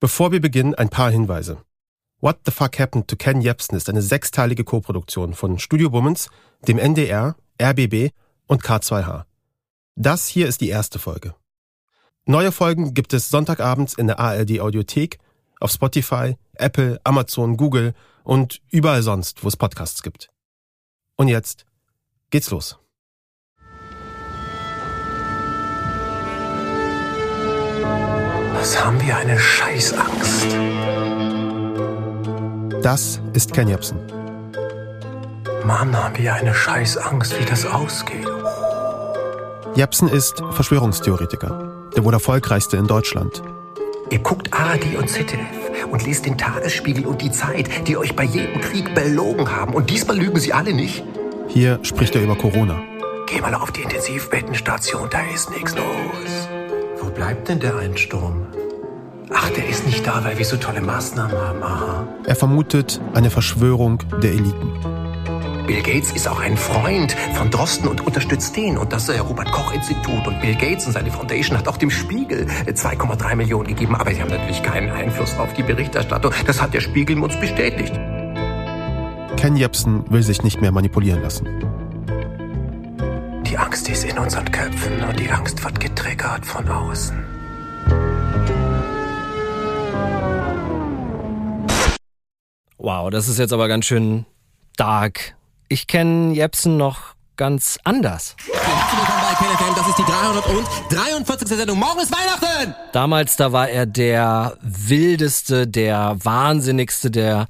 Bevor 0.00 0.30
wir 0.30 0.40
beginnen, 0.40 0.76
ein 0.76 0.90
paar 0.90 1.10
Hinweise. 1.10 1.64
What 2.20 2.38
the 2.44 2.52
Fuck 2.52 2.78
Happened 2.78 3.08
to 3.08 3.16
Ken 3.16 3.40
Jebsen 3.40 3.76
ist 3.76 3.88
eine 3.88 4.00
sechsteilige 4.00 4.62
Koproduktion 4.62 5.34
von 5.34 5.58
Studio 5.58 5.90
Bummens, 5.90 6.30
dem 6.68 6.78
NDR, 6.78 7.34
RBB 7.60 8.12
und 8.46 8.62
K2H. 8.62 9.24
Das 9.96 10.28
hier 10.28 10.46
ist 10.46 10.60
die 10.60 10.68
erste 10.68 11.00
Folge. 11.00 11.34
Neue 12.26 12.52
Folgen 12.52 12.94
gibt 12.94 13.12
es 13.12 13.28
Sonntagabends 13.28 13.94
in 13.94 14.06
der 14.06 14.20
ARD 14.20 14.60
Audiothek, 14.60 15.18
auf 15.58 15.72
Spotify, 15.72 16.36
Apple, 16.52 17.00
Amazon, 17.02 17.56
Google 17.56 17.92
und 18.22 18.60
überall 18.70 19.02
sonst, 19.02 19.42
wo 19.42 19.48
es 19.48 19.56
Podcasts 19.56 20.04
gibt. 20.04 20.30
Und 21.16 21.26
jetzt 21.26 21.66
geht's 22.30 22.50
los. 22.50 22.78
Was 28.58 28.84
haben 28.84 29.00
wir 29.00 29.16
eine 29.16 29.38
Scheißangst? 29.38 30.48
Das 32.82 33.20
ist 33.32 33.52
Ken 33.52 33.68
Jebsen. 33.68 34.00
Mann, 35.64 35.96
haben 35.96 36.18
wir 36.18 36.34
eine 36.34 36.52
Scheißangst, 36.52 37.38
wie 37.38 37.44
das 37.44 37.64
ausgeht. 37.64 38.26
Jebsen 39.76 40.08
ist 40.08 40.42
Verschwörungstheoretiker, 40.50 41.72
der 41.94 42.04
wohl 42.04 42.12
erfolgreichste 42.12 42.76
in 42.76 42.88
Deutschland. 42.88 43.44
Ihr 44.10 44.18
guckt 44.18 44.52
ARD 44.52 44.96
und 44.96 45.08
ZDF 45.08 45.86
und 45.92 46.04
lest 46.04 46.26
den 46.26 46.36
Tagesspiegel 46.36 47.06
und 47.06 47.22
die 47.22 47.30
Zeit, 47.30 47.86
die 47.86 47.96
euch 47.96 48.16
bei 48.16 48.24
jedem 48.24 48.60
Krieg 48.60 48.92
belogen 48.92 49.54
haben. 49.54 49.72
Und 49.72 49.88
diesmal 49.88 50.18
lügen 50.18 50.40
sie 50.40 50.52
alle 50.52 50.72
nicht. 50.72 51.04
Hier 51.46 51.78
spricht 51.84 52.16
er 52.16 52.22
über 52.22 52.34
Corona. 52.34 52.82
Geh 53.28 53.40
mal 53.40 53.54
auf 53.54 53.70
die 53.70 53.82
Intensivbettenstation, 53.82 55.08
da 55.10 55.20
ist 55.32 55.48
nichts 55.50 55.76
los. 55.76 56.47
Wo 57.00 57.10
bleibt 57.10 57.48
denn 57.48 57.60
der 57.60 57.76
Einsturm? 57.76 58.46
Ach, 59.30 59.50
der 59.50 59.68
ist 59.68 59.86
nicht 59.86 60.06
da, 60.06 60.24
weil 60.24 60.38
wir 60.38 60.44
so 60.44 60.56
tolle 60.56 60.80
Maßnahmen 60.80 61.36
haben. 61.36 61.62
Aha. 61.62 62.08
Er 62.26 62.36
vermutet 62.36 63.00
eine 63.14 63.30
Verschwörung 63.30 64.02
der 64.22 64.32
Eliten. 64.32 64.72
Bill 65.66 65.82
Gates 65.82 66.12
ist 66.12 66.26
auch 66.26 66.40
ein 66.40 66.56
Freund 66.56 67.14
von 67.34 67.50
Drosten 67.50 67.88
und 67.88 68.06
unterstützt 68.06 68.56
den 68.56 68.78
und 68.78 68.90
das 68.90 69.08
äh, 69.10 69.18
Robert-Koch-Institut. 69.18 70.26
Und 70.26 70.40
Bill 70.40 70.54
Gates 70.54 70.86
und 70.86 70.92
seine 70.92 71.10
Foundation 71.10 71.58
hat 71.58 71.68
auch 71.68 71.76
dem 71.76 71.90
Spiegel 71.90 72.46
äh, 72.64 72.72
2,3 72.72 73.36
Millionen 73.36 73.68
gegeben. 73.68 73.94
Aber 73.94 74.10
sie 74.14 74.22
haben 74.22 74.30
natürlich 74.30 74.62
keinen 74.62 74.90
Einfluss 74.90 75.38
auf 75.38 75.52
die 75.52 75.62
Berichterstattung. 75.62 76.32
Das 76.46 76.62
hat 76.62 76.72
der 76.72 76.80
Spiegel 76.80 77.22
uns 77.22 77.38
bestätigt. 77.38 77.92
Ken 79.36 79.56
Jebsen 79.56 80.10
will 80.10 80.22
sich 80.22 80.42
nicht 80.42 80.62
mehr 80.62 80.72
manipulieren 80.72 81.22
lassen. 81.22 81.46
Die 83.48 83.56
Angst 83.56 83.88
ist 83.88 84.04
in 84.04 84.18
unseren 84.18 84.50
Köpfen 84.52 85.02
und 85.04 85.18
die 85.18 85.30
Angst 85.30 85.64
wird 85.64 85.80
getriggert 85.80 86.44
von 86.44 86.68
außen. 86.68 87.24
Wow, 92.76 93.08
das 93.08 93.26
ist 93.26 93.38
jetzt 93.38 93.54
aber 93.54 93.68
ganz 93.68 93.86
schön 93.86 94.26
dark. 94.76 95.34
Ich 95.68 95.86
kenne 95.86 96.34
Jepsen 96.34 96.76
noch 96.76 97.14
ganz 97.36 97.78
anders. 97.84 98.36
Herzlich 98.38 99.00
willkommen 99.00 99.22
bei 99.22 99.34
KNFM, 99.34 99.74
das 99.76 99.88
ist 99.88 99.98
die 99.98 100.04
343. 100.90 101.48
Sendung. 101.48 101.78
Morgen 101.78 102.00
ist 102.00 102.12
Weihnachten! 102.12 102.74
Damals, 102.92 103.36
da 103.36 103.52
war 103.52 103.70
er 103.70 103.86
der 103.86 104.58
wildeste, 104.60 105.66
der 105.66 106.18
wahnsinnigste, 106.22 107.10
der 107.10 107.48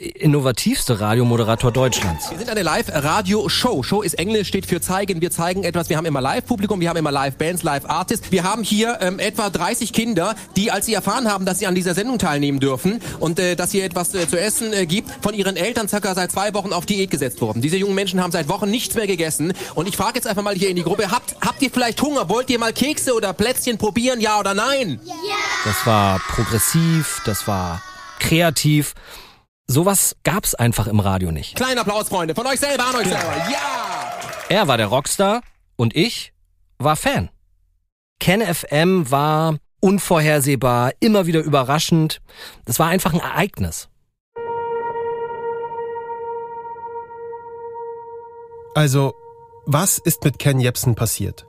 innovativste 0.00 0.98
Radiomoderator 0.98 1.70
Deutschlands. 1.70 2.30
Wir 2.30 2.38
sind 2.38 2.48
eine 2.48 2.62
Live-Radio-Show. 2.62 3.82
Show 3.82 4.00
ist 4.00 4.14
Englisch, 4.14 4.48
steht 4.48 4.64
für 4.64 4.80
zeigen. 4.80 5.20
Wir 5.20 5.30
zeigen 5.30 5.62
etwas. 5.62 5.90
Wir 5.90 5.98
haben 5.98 6.06
immer 6.06 6.22
Live-Publikum, 6.22 6.80
wir 6.80 6.88
haben 6.88 6.96
immer 6.96 7.12
Live-Bands, 7.12 7.62
Live-Artists. 7.62 8.32
Wir 8.32 8.44
haben 8.44 8.62
hier 8.62 8.98
ähm, 9.02 9.18
etwa 9.18 9.50
30 9.50 9.92
Kinder, 9.92 10.34
die, 10.56 10.70
als 10.70 10.86
sie 10.86 10.94
erfahren 10.94 11.28
haben, 11.30 11.44
dass 11.44 11.58
sie 11.58 11.66
an 11.66 11.74
dieser 11.74 11.92
Sendung 11.94 12.18
teilnehmen 12.18 12.60
dürfen 12.60 13.02
und 13.18 13.38
äh, 13.38 13.56
dass 13.56 13.72
hier 13.72 13.84
etwas 13.84 14.14
äh, 14.14 14.26
zu 14.26 14.40
essen 14.40 14.72
äh, 14.72 14.86
gibt, 14.86 15.10
von 15.22 15.34
ihren 15.34 15.56
Eltern 15.56 15.86
circa 15.86 16.14
seit 16.14 16.32
zwei 16.32 16.54
Wochen 16.54 16.72
auf 16.72 16.86
Diät 16.86 17.10
gesetzt 17.10 17.42
wurden. 17.42 17.60
Diese 17.60 17.76
jungen 17.76 17.94
Menschen 17.94 18.22
haben 18.22 18.32
seit 18.32 18.48
Wochen 18.48 18.70
nichts 18.70 18.94
mehr 18.94 19.06
gegessen. 19.06 19.52
Und 19.74 19.86
ich 19.86 19.98
frage 19.98 20.14
jetzt 20.14 20.26
einfach 20.26 20.42
mal 20.42 20.54
hier 20.54 20.70
in 20.70 20.76
die 20.76 20.82
Gruppe, 20.82 21.10
habt, 21.10 21.36
habt 21.42 21.60
ihr 21.60 21.70
vielleicht 21.70 22.00
Hunger? 22.00 22.30
Wollt 22.30 22.48
ihr 22.48 22.58
mal 22.58 22.72
Kekse 22.72 23.14
oder 23.14 23.34
Plätzchen 23.34 23.76
probieren, 23.76 24.20
ja 24.22 24.40
oder 24.40 24.54
nein? 24.54 24.98
Das 25.66 25.84
war 25.84 26.20
progressiv, 26.20 27.20
das 27.26 27.46
war 27.46 27.82
kreativ. 28.18 28.94
Sowas 29.70 30.16
gab's 30.24 30.56
einfach 30.56 30.88
im 30.88 30.98
Radio 30.98 31.30
nicht. 31.30 31.54
Kleinen 31.54 31.78
Applaus, 31.78 32.08
Freunde, 32.08 32.34
von 32.34 32.44
euch 32.44 32.58
selber 32.58 32.86
an 32.88 32.96
euch 32.96 33.06
selber. 33.06 33.36
Ja! 33.52 34.20
Er 34.48 34.66
war 34.66 34.76
der 34.76 34.88
Rockstar 34.88 35.42
und 35.76 35.94
ich 35.94 36.32
war 36.78 36.96
Fan. 36.96 37.30
Ken 38.18 38.42
FM 38.42 39.12
war 39.12 39.58
unvorhersehbar, 39.78 40.90
immer 40.98 41.26
wieder 41.26 41.38
überraschend. 41.38 42.20
Das 42.64 42.80
war 42.80 42.88
einfach 42.88 43.14
ein 43.14 43.20
Ereignis. 43.20 43.88
Also, 48.74 49.14
was 49.66 49.98
ist 49.98 50.24
mit 50.24 50.40
Ken 50.40 50.58
Jebsen 50.58 50.96
passiert? 50.96 51.46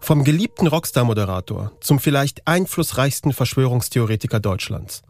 Vom 0.00 0.24
geliebten 0.24 0.66
Rockstar-Moderator 0.66 1.72
zum 1.80 2.00
vielleicht 2.00 2.46
einflussreichsten 2.46 3.32
Verschwörungstheoretiker 3.32 4.40
Deutschlands. 4.40 5.00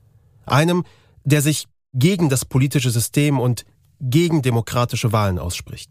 Einem, 0.47 0.85
der 1.25 1.43
sich 1.43 1.67
gegen 1.93 2.29
das 2.29 2.45
politische 2.45 2.91
System 2.91 3.39
und 3.39 3.65
gegen 4.01 4.43
demokratische 4.43 5.13
Wahlen 5.13 5.39
ausspricht. 5.39 5.91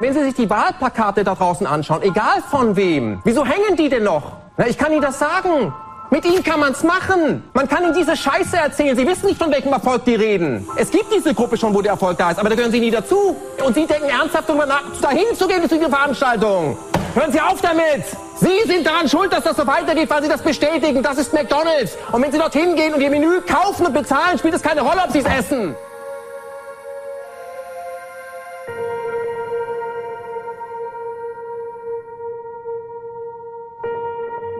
Wenn 0.00 0.14
Sie 0.14 0.22
sich 0.24 0.34
die 0.34 0.50
Wahlplakate 0.50 1.22
da 1.22 1.34
draußen 1.34 1.66
anschauen, 1.66 2.02
egal 2.02 2.42
von 2.50 2.76
wem, 2.76 3.20
wieso 3.24 3.44
hängen 3.44 3.76
die 3.76 3.88
denn 3.88 4.04
noch? 4.04 4.36
Na, 4.56 4.66
ich 4.66 4.76
kann 4.76 4.92
Ihnen 4.92 5.02
das 5.02 5.18
sagen. 5.18 5.72
Mit 6.12 6.26
ihnen 6.26 6.44
kann 6.44 6.60
man's 6.60 6.82
machen. 6.84 7.42
Man 7.54 7.66
kann 7.66 7.84
ihnen 7.84 7.94
diese 7.94 8.14
Scheiße 8.14 8.54
erzählen. 8.54 8.94
Sie 8.94 9.06
wissen 9.06 9.24
nicht, 9.24 9.42
von 9.42 9.50
welchem 9.50 9.72
Erfolg 9.72 10.04
die 10.04 10.14
reden. 10.14 10.68
Es 10.76 10.90
gibt 10.90 11.10
diese 11.10 11.32
Gruppe 11.32 11.56
schon, 11.56 11.72
wo 11.72 11.80
der 11.80 11.92
Erfolg 11.92 12.18
da 12.18 12.32
ist, 12.32 12.38
aber 12.38 12.50
da 12.50 12.54
gehören 12.54 12.70
Sie 12.70 12.80
nie 12.80 12.90
dazu. 12.90 13.34
Und 13.64 13.74
Sie 13.74 13.86
denken 13.86 14.10
ernsthaft 14.10 14.46
darüber 14.46 14.66
nach, 14.66 14.82
dahin 15.00 15.34
zu 15.34 15.48
gehen 15.48 15.66
zu 15.66 15.74
dieser 15.74 15.88
Veranstaltung. 15.88 16.76
Hören 17.14 17.32
Sie 17.32 17.40
auf 17.40 17.62
damit! 17.62 18.04
Sie 18.38 18.70
sind 18.70 18.86
daran 18.86 19.08
schuld, 19.08 19.32
dass 19.32 19.44
das 19.44 19.56
so 19.56 19.66
weitergeht, 19.66 20.10
weil 20.10 20.22
Sie 20.22 20.28
das 20.28 20.42
bestätigen. 20.42 21.02
Das 21.02 21.16
ist 21.16 21.32
McDonalds. 21.32 21.96
Und 22.12 22.22
wenn 22.22 22.30
Sie 22.30 22.38
dorthin 22.38 22.76
gehen 22.76 22.92
und 22.92 23.00
Ihr 23.00 23.08
Menü 23.08 23.40
kaufen 23.40 23.86
und 23.86 23.94
bezahlen, 23.94 24.36
spielt 24.38 24.52
es 24.52 24.60
keine 24.60 24.82
Rolle, 24.82 25.00
ob 25.06 25.12
Sie 25.12 25.20
es 25.20 25.24
essen. 25.24 25.74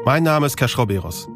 Mein 0.04 0.22
Name 0.22 0.46
ist 0.46 0.56
Kaschroberos. 0.56 1.28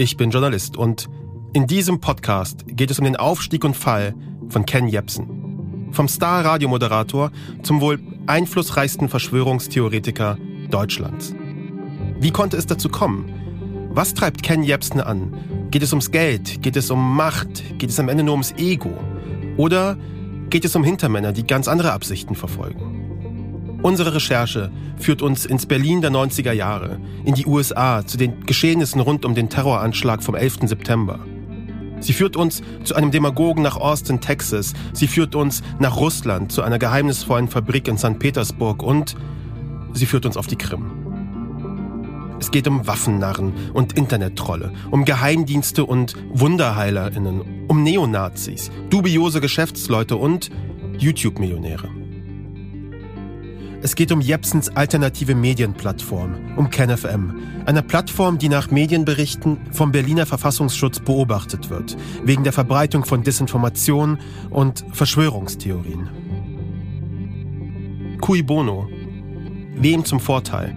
Ich 0.00 0.16
bin 0.16 0.30
Journalist 0.30 0.78
und 0.78 1.10
in 1.52 1.66
diesem 1.66 2.00
Podcast 2.00 2.64
geht 2.68 2.90
es 2.90 2.98
um 2.98 3.04
den 3.04 3.16
Aufstieg 3.16 3.64
und 3.64 3.76
Fall 3.76 4.14
von 4.48 4.64
Ken 4.64 4.88
Jebsen. 4.88 5.90
Vom 5.92 6.08
Star-Radiomoderator 6.08 7.30
zum 7.62 7.82
wohl 7.82 8.00
einflussreichsten 8.26 9.10
Verschwörungstheoretiker 9.10 10.38
Deutschlands. 10.70 11.34
Wie 12.18 12.30
konnte 12.30 12.56
es 12.56 12.64
dazu 12.64 12.88
kommen? 12.88 13.90
Was 13.90 14.14
treibt 14.14 14.42
Ken 14.42 14.62
Jebsen 14.62 15.02
an? 15.02 15.68
Geht 15.70 15.82
es 15.82 15.92
ums 15.92 16.10
Geld? 16.10 16.62
Geht 16.62 16.76
es 16.78 16.90
um 16.90 17.14
Macht? 17.14 17.78
Geht 17.78 17.90
es 17.90 18.00
am 18.00 18.08
Ende 18.08 18.22
nur 18.22 18.32
ums 18.32 18.54
Ego? 18.56 18.96
Oder 19.58 19.98
geht 20.48 20.64
es 20.64 20.74
um 20.74 20.82
Hintermänner, 20.82 21.32
die 21.32 21.46
ganz 21.46 21.68
andere 21.68 21.92
Absichten 21.92 22.34
verfolgen? 22.36 22.89
Unsere 23.82 24.14
Recherche 24.14 24.70
führt 24.98 25.22
uns 25.22 25.46
ins 25.46 25.64
Berlin 25.64 26.02
der 26.02 26.10
90er 26.10 26.52
Jahre, 26.52 27.00
in 27.24 27.34
die 27.34 27.46
USA, 27.46 28.06
zu 28.06 28.18
den 28.18 28.44
Geschehnissen 28.44 29.00
rund 29.00 29.24
um 29.24 29.34
den 29.34 29.48
Terroranschlag 29.48 30.22
vom 30.22 30.34
11. 30.34 30.58
September. 30.64 31.18
Sie 32.00 32.12
führt 32.12 32.36
uns 32.36 32.62
zu 32.84 32.94
einem 32.94 33.10
Demagogen 33.10 33.62
nach 33.62 33.76
Austin, 33.76 34.20
Texas. 34.20 34.74
Sie 34.92 35.06
führt 35.06 35.34
uns 35.34 35.62
nach 35.78 35.96
Russland, 35.96 36.52
zu 36.52 36.62
einer 36.62 36.78
geheimnisvollen 36.78 37.48
Fabrik 37.48 37.88
in 37.88 37.96
St. 37.96 38.18
Petersburg 38.18 38.82
und 38.82 39.16
sie 39.94 40.06
führt 40.06 40.26
uns 40.26 40.36
auf 40.36 40.46
die 40.46 40.56
Krim. 40.56 40.90
Es 42.38 42.50
geht 42.50 42.68
um 42.68 42.86
Waffennarren 42.86 43.52
und 43.72 43.94
Internettrolle, 43.94 44.72
um 44.90 45.06
Geheimdienste 45.06 45.84
und 45.84 46.16
WunderheilerInnen, 46.32 47.66
um 47.68 47.82
Neonazis, 47.82 48.70
dubiose 48.90 49.40
Geschäftsleute 49.40 50.16
und 50.16 50.50
YouTube-Millionäre. 50.98 51.99
Es 53.82 53.94
geht 53.94 54.12
um 54.12 54.20
Jepsens 54.20 54.68
alternative 54.68 55.34
Medienplattform, 55.34 56.54
um 56.56 56.68
KenFM, 56.68 57.64
eine 57.64 57.82
Plattform, 57.82 58.36
die 58.36 58.50
nach 58.50 58.70
Medienberichten 58.70 59.56
vom 59.72 59.90
Berliner 59.90 60.26
Verfassungsschutz 60.26 61.00
beobachtet 61.00 61.70
wird, 61.70 61.96
wegen 62.22 62.44
der 62.44 62.52
Verbreitung 62.52 63.06
von 63.06 63.22
Desinformation 63.22 64.18
und 64.50 64.84
Verschwörungstheorien. 64.92 66.10
Cui 68.20 68.42
bono? 68.42 68.86
Wem 69.76 70.04
zum 70.04 70.20
Vorteil? 70.20 70.76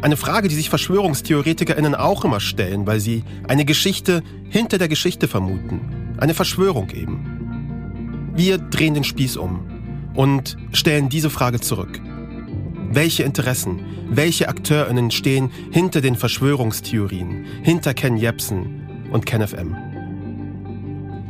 Eine 0.00 0.16
Frage, 0.16 0.48
die 0.48 0.54
sich 0.54 0.70
VerschwörungstheoretikerInnen 0.70 1.94
auch 1.94 2.24
immer 2.24 2.40
stellen, 2.40 2.86
weil 2.86 3.00
sie 3.00 3.24
eine 3.46 3.66
Geschichte 3.66 4.22
hinter 4.48 4.78
der 4.78 4.88
Geschichte 4.88 5.28
vermuten. 5.28 6.14
Eine 6.16 6.32
Verschwörung 6.32 6.88
eben. 6.90 8.32
Wir 8.34 8.56
drehen 8.56 8.94
den 8.94 9.04
Spieß 9.04 9.36
um 9.36 9.66
und 10.14 10.56
stellen 10.72 11.10
diese 11.10 11.28
Frage 11.28 11.60
zurück. 11.60 12.00
Welche 12.90 13.22
Interessen, 13.22 13.80
welche 14.08 14.48
AkteurInnen 14.48 15.10
stehen 15.10 15.50
hinter 15.70 16.00
den 16.00 16.16
Verschwörungstheorien, 16.16 17.44
hinter 17.62 17.92
Ken 17.92 18.16
Jebsen 18.16 19.06
und 19.12 19.26
Ken 19.26 19.46
FM? 19.46 19.76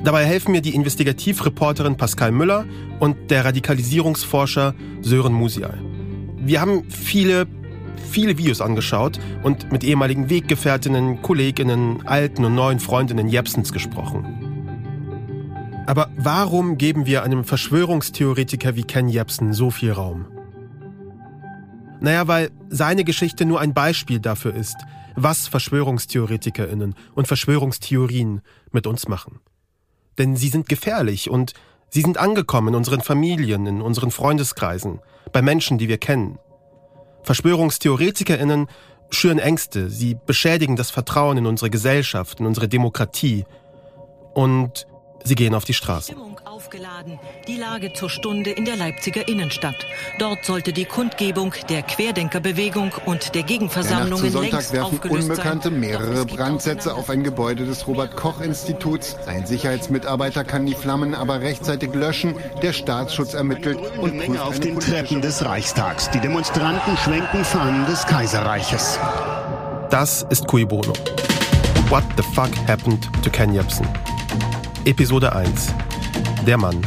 Dabei 0.04 0.24
helfen 0.24 0.52
mir 0.52 0.60
die 0.60 0.76
Investigativreporterin 0.76 1.96
Pascal 1.96 2.30
Müller 2.30 2.64
und 3.00 3.30
der 3.32 3.44
Radikalisierungsforscher 3.44 4.76
Sören 5.00 5.32
Musial. 5.32 5.82
Wir 6.36 6.60
haben 6.60 6.84
viele, 6.88 7.48
viele 8.08 8.38
Videos 8.38 8.60
angeschaut 8.60 9.18
und 9.42 9.72
mit 9.72 9.82
ehemaligen 9.82 10.30
Weggefährtinnen, 10.30 11.22
Kolleginnen, 11.22 12.06
alten 12.06 12.44
und 12.44 12.54
neuen 12.54 12.78
Freundinnen 12.78 13.28
Jepsens 13.28 13.72
gesprochen. 13.72 14.24
Aber 15.86 16.08
warum 16.16 16.78
geben 16.78 17.06
wir 17.06 17.24
einem 17.24 17.42
Verschwörungstheoretiker 17.42 18.76
wie 18.76 18.84
Ken 18.84 19.08
Jepsen 19.08 19.52
so 19.52 19.70
viel 19.70 19.90
Raum? 19.90 20.26
Naja, 22.00 22.28
weil 22.28 22.50
seine 22.68 23.04
Geschichte 23.04 23.44
nur 23.44 23.60
ein 23.60 23.74
Beispiel 23.74 24.20
dafür 24.20 24.54
ist, 24.54 24.76
was 25.16 25.48
VerschwörungstheoretikerInnen 25.48 26.94
und 27.14 27.26
Verschwörungstheorien 27.26 28.40
mit 28.70 28.86
uns 28.86 29.08
machen. 29.08 29.40
Denn 30.16 30.36
sie 30.36 30.48
sind 30.48 30.68
gefährlich 30.68 31.28
und 31.30 31.54
sie 31.90 32.02
sind 32.02 32.18
angekommen 32.18 32.68
in 32.68 32.74
unseren 32.76 33.00
Familien, 33.00 33.66
in 33.66 33.82
unseren 33.82 34.10
Freundeskreisen, 34.10 35.00
bei 35.32 35.42
Menschen, 35.42 35.78
die 35.78 35.88
wir 35.88 35.98
kennen. 35.98 36.38
VerschwörungstheoretikerInnen 37.24 38.68
schüren 39.10 39.38
Ängste, 39.38 39.90
sie 39.90 40.16
beschädigen 40.26 40.76
das 40.76 40.90
Vertrauen 40.90 41.38
in 41.38 41.46
unsere 41.46 41.70
Gesellschaft, 41.70 42.40
in 42.40 42.46
unsere 42.46 42.68
Demokratie. 42.68 43.44
Und 44.34 44.86
sie 45.24 45.34
gehen 45.34 45.54
auf 45.54 45.64
die 45.64 45.74
Straße 45.74 46.14
aufgeladen. 46.58 47.20
Die 47.46 47.56
Lage 47.56 47.92
zur 47.92 48.10
Stunde 48.10 48.50
in 48.50 48.64
der 48.64 48.74
Leipziger 48.74 49.28
Innenstadt. 49.28 49.76
Dort 50.18 50.44
sollte 50.44 50.72
die 50.72 50.86
Kundgebung 50.86 51.54
der 51.68 51.82
Querdenkerbewegung 51.82 52.92
und 53.06 53.36
der 53.36 53.44
Gegenversammlungen 53.44 54.24
der 54.24 54.32
Sonntag 54.32 54.72
werfen 54.72 54.98
Unbekannte 55.08 55.70
mehrere 55.70 56.26
Brandsätze 56.26 56.94
auf 56.94 57.10
ein 57.10 57.22
Gebäude 57.22 57.64
des 57.64 57.86
Robert-Koch-Instituts. 57.86 59.16
Ein 59.28 59.46
Sicherheitsmitarbeiter 59.46 60.42
kann 60.42 60.66
die 60.66 60.74
Flammen 60.74 61.14
aber 61.14 61.42
rechtzeitig 61.42 61.94
löschen. 61.94 62.34
Der 62.60 62.72
Staatsschutz 62.72 63.34
ermittelt 63.34 63.78
und 63.98 64.16
Menge 64.16 64.42
auf 64.42 64.58
den 64.58 64.80
Treppen 64.80 65.22
des 65.22 65.44
Reichstags. 65.44 66.10
Die 66.10 66.18
Demonstranten 66.18 66.96
schwenken 66.96 67.44
Fahnen 67.44 67.86
des 67.86 68.04
Kaiserreiches. 68.04 68.98
Das 69.90 70.26
ist 70.28 70.48
Cui 70.48 70.64
Bono. 70.64 70.92
What 71.88 72.02
the 72.16 72.24
fuck 72.34 72.50
happened 72.66 73.08
to 73.22 73.30
Ken 73.30 73.54
Jebsen? 73.54 73.86
Episode 74.84 75.32
1 75.32 75.72
der 76.48 76.56
Mann 76.56 76.80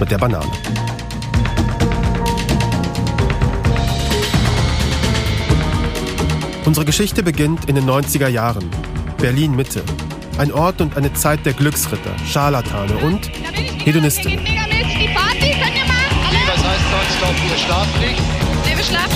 mit 0.00 0.10
der 0.10 0.18
Banane. 0.18 0.50
Unsere 6.64 6.84
Geschichte 6.84 7.22
beginnt 7.22 7.66
in 7.66 7.76
den 7.76 7.88
90er 7.88 8.26
Jahren. 8.26 8.68
Berlin 9.18 9.54
Mitte. 9.54 9.84
Ein 10.36 10.52
Ort 10.52 10.80
und 10.80 10.96
eine 10.96 11.12
Zeit 11.12 11.46
der 11.46 11.52
Glücksritter, 11.52 12.10
Scharlatane 12.26 12.96
und 12.96 13.30
Hedonistinnen. 13.84 14.44
Was 14.44 16.64
heißt 16.64 16.82
sonst 17.20 17.60
Schlafpflicht? 17.66 18.20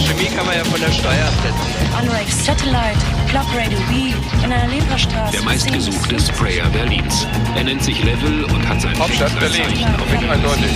Chemie 0.07 0.31
kann 0.37 0.47
man 0.47 0.57
ja 0.57 0.63
von 0.65 0.81
der 0.81 0.93
Steuer 0.93 1.27
absetzen. 1.27 1.59
On 1.99 2.09
Satellite, 2.31 3.18
Club 3.29 3.45
Radio 3.55 3.79
B, 3.91 4.15
in 4.43 4.51
einer 4.51 4.73
Leberstraße. 4.73 5.33
Der 5.33 5.43
meistgesuchte 5.43 6.19
Sprayer 6.19 6.67
Berlins. 6.71 7.27
Er 7.55 7.65
nennt 7.65 7.83
sich 7.83 8.03
Level 8.03 8.45
und 8.45 8.67
hat 8.67 8.81
sein 8.81 8.99
Hauptstadt 8.99 9.39
Berlin, 9.39 9.85
auf 10.01 10.11
jeden 10.11 10.23
Fall 10.23 10.37
eindeutig. 10.37 10.71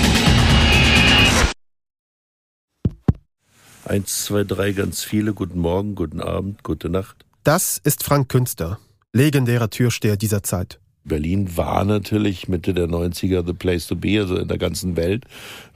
Eins, 3.87 4.25
zwei, 4.27 4.45
drei, 4.45 4.73
ganz 4.73 5.03
viele. 5.03 5.33
Guten 5.33 5.61
Morgen, 5.61 5.95
guten 5.95 6.21
Abend, 6.21 6.63
gute 6.63 6.91
Nacht. 6.91 7.25
Das 7.43 7.81
ist 7.83 8.05
Frank 8.05 8.29
Künster, 8.29 8.79
legendärer 9.15 9.71
Türsteher 9.71 10.19
dieser 10.19 10.43
Zeit. 10.43 10.79
Berlin 11.05 11.57
war 11.57 11.87
natürlich 11.87 12.49
Mitte 12.49 12.75
der 12.75 12.87
90er 12.87 13.47
the 13.47 13.55
place 13.55 13.87
to 13.87 13.97
be, 13.97 14.21
also 14.21 14.37
in 14.37 14.49
der 14.49 14.59
ganzen 14.59 14.99
Welt, 14.99 15.25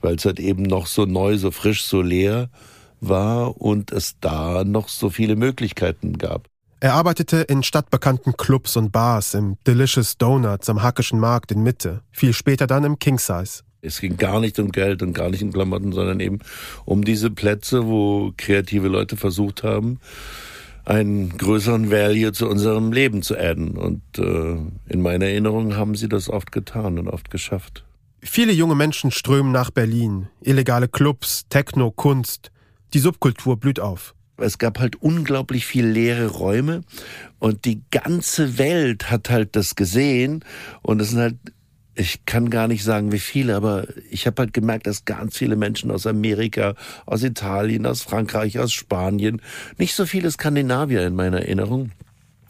weil 0.01 0.17
es 0.17 0.25
halt 0.25 0.39
eben 0.39 0.61
noch 0.61 0.85
so 0.85 1.05
neu, 1.05 1.39
so 1.39 1.49
frisch, 1.49 1.85
so 1.85 2.03
leer 2.03 2.51
war 3.01 3.59
und 3.59 3.91
es 3.91 4.19
da 4.21 4.63
noch 4.63 4.89
so 4.89 5.09
viele 5.09 5.35
Möglichkeiten 5.35 6.19
gab. 6.19 6.47
Er 6.79 6.93
arbeitete 6.93 7.37
in 7.37 7.63
stadtbekannten 7.63 8.37
Clubs 8.37 8.77
und 8.77 8.91
Bars, 8.91 9.33
im 9.33 9.57
Delicious 9.65 10.17
Donuts 10.17 10.69
am 10.69 10.83
Hackischen 10.83 11.19
Markt 11.19 11.51
in 11.51 11.63
Mitte, 11.63 12.01
viel 12.11 12.33
später 12.33 12.67
dann 12.67 12.83
im 12.83 12.99
King 12.99 13.17
Size. 13.17 13.63
Es 13.81 13.99
ging 13.99 14.17
gar 14.17 14.39
nicht 14.39 14.59
um 14.59 14.71
Geld 14.71 15.01
und 15.01 15.13
gar 15.13 15.29
nicht 15.29 15.41
um 15.41 15.51
Klamotten, 15.51 15.91
sondern 15.91 16.19
eben 16.19 16.39
um 16.85 17.03
diese 17.03 17.31
Plätze, 17.31 17.87
wo 17.87 18.31
kreative 18.37 18.89
Leute 18.89 19.17
versucht 19.17 19.63
haben, 19.63 19.99
einen 20.85 21.35
größeren 21.35 21.89
Value 21.89 22.31
zu 22.31 22.47
unserem 22.47 22.91
Leben 22.91 23.23
zu 23.23 23.35
adden. 23.35 23.75
Und 23.75 24.01
äh, 24.19 24.57
in 24.87 25.01
meiner 25.01 25.25
Erinnerung 25.25 25.75
haben 25.75 25.95
sie 25.95 26.09
das 26.09 26.29
oft 26.29 26.51
getan 26.51 26.99
und 26.99 27.07
oft 27.07 27.31
geschafft. 27.31 27.85
Viele 28.21 28.51
junge 28.51 28.75
Menschen 28.75 29.09
strömen 29.09 29.51
nach 29.51 29.71
Berlin. 29.71 30.27
Illegale 30.41 30.87
Clubs, 30.87 31.45
Techno, 31.49 31.89
Kunst. 31.89 32.51
Die 32.93 32.99
Subkultur 32.99 33.57
blüht 33.57 33.79
auf. 33.79 34.13
Es 34.37 34.57
gab 34.57 34.79
halt 34.79 35.01
unglaublich 35.01 35.65
viel 35.65 35.85
leere 35.85 36.27
Räume 36.27 36.81
und 37.39 37.65
die 37.65 37.81
ganze 37.91 38.57
Welt 38.57 39.09
hat 39.09 39.29
halt 39.29 39.55
das 39.55 39.75
gesehen 39.75 40.43
und 40.81 41.01
es 41.01 41.09
sind 41.09 41.19
halt 41.19 41.35
ich 41.99 42.25
kann 42.25 42.49
gar 42.49 42.67
nicht 42.67 42.83
sagen, 42.83 43.11
wie 43.11 43.19
viele, 43.19 43.55
aber 43.55 43.87
ich 44.11 44.27
habe 44.27 44.43
halt 44.43 44.53
gemerkt, 44.53 44.85
dass 44.85 45.05
ganz 45.05 45.35
viele 45.35 45.55
Menschen 45.55 45.89
aus 45.89 46.05
Amerika, 46.05 46.75
aus 47.07 47.23
Italien, 47.23 47.87
aus 47.87 48.03
Frankreich, 48.03 48.59
aus 48.59 48.71
Spanien, 48.71 49.41
nicht 49.79 49.95
so 49.95 50.05
viele 50.05 50.29
Skandinavier 50.29 51.07
in 51.07 51.15
meiner 51.15 51.39
Erinnerung, 51.39 51.91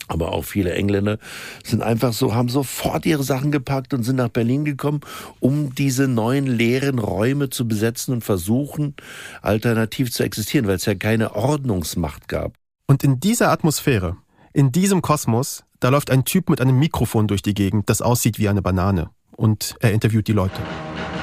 aber 0.07 0.31
auch 0.31 0.45
viele 0.45 0.73
Engländer 0.73 1.17
sind 1.63 1.81
einfach 1.81 2.13
so, 2.13 2.33
haben 2.33 2.49
sofort 2.49 3.05
ihre 3.05 3.23
Sachen 3.23 3.51
gepackt 3.51 3.93
und 3.93 4.03
sind 4.03 4.15
nach 4.15 4.29
Berlin 4.29 4.65
gekommen, 4.65 5.01
um 5.39 5.75
diese 5.75 6.07
neuen 6.07 6.47
leeren 6.47 6.99
Räume 6.99 7.49
zu 7.49 7.67
besetzen 7.67 8.13
und 8.13 8.23
versuchen, 8.23 8.95
alternativ 9.41 10.11
zu 10.11 10.23
existieren, 10.23 10.67
weil 10.67 10.75
es 10.75 10.85
ja 10.85 10.95
keine 10.95 11.35
Ordnungsmacht 11.35 12.27
gab. 12.27 12.53
Und 12.87 13.03
in 13.03 13.19
dieser 13.19 13.51
Atmosphäre, 13.51 14.17
in 14.53 14.71
diesem 14.71 15.01
Kosmos, 15.01 15.63
da 15.79 15.89
läuft 15.89 16.09
ein 16.09 16.25
Typ 16.25 16.49
mit 16.49 16.61
einem 16.61 16.79
Mikrofon 16.79 17.27
durch 17.27 17.41
die 17.41 17.53
Gegend, 17.53 17.89
das 17.89 18.01
aussieht 18.01 18.39
wie 18.39 18.49
eine 18.49 18.61
Banane. 18.61 19.09
Und 19.35 19.75
er 19.81 19.91
interviewt 19.91 20.27
die 20.27 20.33
Leute. 20.33 20.59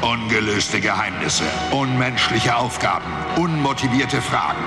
Ungelöste 0.03 0.81
Geheimnisse, 0.81 1.45
unmenschliche 1.73 2.55
Aufgaben, 2.55 3.11
unmotivierte 3.37 4.21
Fragen. 4.21 4.63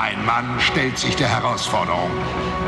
Ein 0.00 0.24
Mann 0.24 0.60
stellt 0.60 0.96
sich 0.96 1.16
der 1.16 1.28
Herausforderung. 1.28 2.08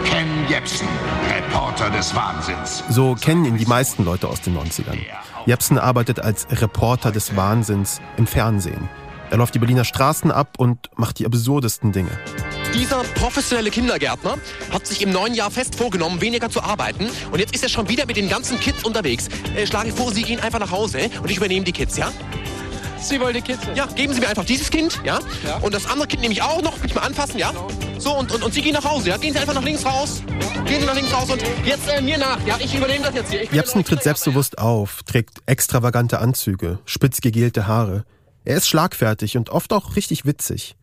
Ken 0.04 0.26
Jepsen, 0.48 0.88
Reporter 1.32 1.88
des 1.88 2.12
Wahnsinns. 2.16 2.82
So 2.88 3.14
kennen 3.14 3.44
ihn 3.44 3.56
die 3.56 3.66
meisten 3.66 4.04
Leute 4.04 4.26
aus 4.26 4.40
den 4.40 4.58
90ern. 4.58 4.98
Jepsen 5.46 5.78
arbeitet 5.78 6.18
als 6.18 6.48
Reporter 6.50 7.12
des 7.12 7.36
Wahnsinns 7.36 8.00
im 8.16 8.26
Fernsehen. 8.26 8.88
Er 9.30 9.36
läuft 9.36 9.54
die 9.54 9.60
Berliner 9.60 9.84
Straßen 9.84 10.32
ab 10.32 10.54
und 10.58 10.90
macht 10.96 11.20
die 11.20 11.26
absurdesten 11.26 11.92
Dinge. 11.92 12.10
Dieser 12.74 13.04
professionelle 13.14 13.70
Kindergärtner 13.70 14.36
hat 14.72 14.88
sich 14.88 15.00
im 15.00 15.12
neuen 15.12 15.34
Jahr 15.34 15.52
fest 15.52 15.76
vorgenommen, 15.76 16.20
weniger 16.20 16.50
zu 16.50 16.64
arbeiten. 16.64 17.08
Und 17.30 17.38
jetzt 17.38 17.54
ist 17.54 17.62
er 17.62 17.68
schon 17.68 17.88
wieder 17.88 18.06
mit 18.06 18.16
den 18.16 18.28
ganzen 18.28 18.58
Kids 18.58 18.82
unterwegs. 18.82 19.28
Äh, 19.54 19.68
schlage 19.68 19.92
vor, 19.92 20.10
Sie 20.10 20.22
gehen 20.22 20.40
einfach 20.40 20.58
nach 20.58 20.72
Hause 20.72 21.08
und 21.22 21.30
ich 21.30 21.36
übernehme 21.36 21.64
die 21.64 21.72
Kids, 21.72 21.96
ja? 21.96 22.10
Sie 23.00 23.20
wollen 23.20 23.34
die 23.34 23.40
Kids? 23.40 23.60
Ja, 23.74 23.86
geben 23.86 24.12
Sie 24.12 24.20
mir 24.20 24.28
einfach 24.28 24.44
dieses 24.44 24.70
Kind, 24.70 25.00
ja? 25.04 25.20
ja. 25.44 25.56
Und 25.58 25.74
das 25.74 25.86
andere 25.86 26.06
Kind 26.06 26.22
nehme 26.22 26.32
ich 26.32 26.42
auch 26.42 26.62
noch, 26.62 26.80
mich 26.82 26.94
mal 26.94 27.02
anfassen, 27.02 27.38
ja? 27.38 27.50
Genau. 27.50 27.68
So, 27.98 28.16
und, 28.16 28.32
und, 28.32 28.42
und 28.42 28.54
Sie 28.54 28.62
gehen 28.62 28.74
nach 28.74 28.84
Hause, 28.84 29.10
ja? 29.10 29.16
Gehen 29.16 29.32
Sie 29.32 29.38
einfach 29.38 29.54
nach 29.54 29.62
links 29.62 29.84
raus. 29.84 30.22
Gehen 30.66 30.80
Sie 30.80 30.86
nach 30.86 30.94
links 30.94 31.12
raus 31.12 31.30
und 31.30 31.42
jetzt 31.64 31.88
äh, 31.88 32.00
mir 32.00 32.18
nach, 32.18 32.38
ja? 32.46 32.56
Ich 32.58 32.74
übernehme 32.74 33.04
das 33.04 33.14
jetzt 33.14 33.30
hier. 33.30 33.44
Jepsen 33.44 33.84
tritt 33.84 34.02
selbstbewusst 34.02 34.58
auf, 34.58 35.02
trägt 35.04 35.38
extravagante 35.46 36.18
Anzüge, 36.18 36.78
spitz 36.84 37.20
gegelte 37.20 37.66
Haare. 37.66 38.04
Er 38.44 38.56
ist 38.56 38.68
schlagfertig 38.68 39.36
und 39.36 39.50
oft 39.50 39.72
auch 39.72 39.96
richtig 39.96 40.24
witzig. 40.24 40.76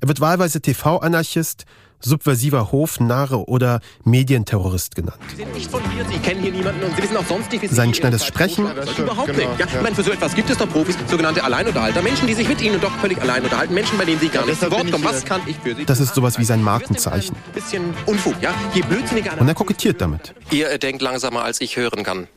Er 0.00 0.08
wird 0.08 0.20
wahlweise 0.20 0.60
TV-Anarchist, 0.60 1.66
subversiver 2.00 2.72
Hofnarre 2.72 3.48
oder 3.48 3.80
Medienterrorist 4.04 4.94
genannt. 4.94 5.18
Sie 5.30 5.36
sind 5.36 5.54
nicht 5.54 5.70
von 5.70 5.82
hier, 5.92 6.04
Sie 6.06 6.18
kennen 6.18 6.42
hier 6.42 6.52
niemanden 6.52 6.82
und 6.82 6.96
Sie 6.96 7.02
wissen 7.02 7.16
auch 7.16 7.26
sonst 7.26 7.50
nicht, 7.52 7.62
wie 7.62 7.66
Sie 7.68 7.74
Sein 7.74 7.94
schnelles 7.94 8.24
Sprechen. 8.24 8.66
Überhaupt 8.98 9.36
nicht. 9.36 9.48
Ja, 9.58 9.66
ich 9.66 9.82
meine, 9.82 9.94
für 9.94 10.02
so 10.02 10.10
etwas 10.10 10.34
gibt 10.34 10.50
es 10.50 10.58
doch 10.58 10.68
Profis, 10.68 10.96
sogenannte 11.08 11.44
Alleinunterhalter. 11.44 12.02
Menschen, 12.02 12.26
die 12.26 12.34
sich 12.34 12.48
mit 12.48 12.60
Ihnen 12.60 12.80
doch 12.80 12.92
völlig 12.98 13.20
allein 13.20 13.42
unterhalten. 13.44 13.74
Menschen, 13.74 13.98
bei 13.98 14.04
denen 14.04 14.20
Sie 14.20 14.28
gar 14.28 14.46
nicht 14.46 14.60
zu 14.60 14.70
Wort 14.70 14.90
kommen. 14.90 15.04
Was 15.04 15.24
kann 15.24 15.40
ich 15.46 15.56
für 15.56 15.74
Sie? 15.74 15.84
Das 15.84 16.00
ist 16.00 16.14
sowas 16.14 16.38
wie 16.38 16.44
sein 16.44 16.62
Markenzeichen. 16.62 17.36
Bisschen 17.54 17.94
Unfug, 18.06 18.34
ja? 18.40 18.54
Je 18.74 18.82
blödsinniger 18.82 19.38
Und 19.38 19.48
er 19.48 19.54
kokettiert 19.54 20.00
damit. 20.00 20.34
Ihr 20.50 20.78
denkt 20.78 21.02
langsamer, 21.02 21.44
als 21.44 21.60
ich 21.60 21.76
hören 21.76 22.02
kann. 22.02 22.28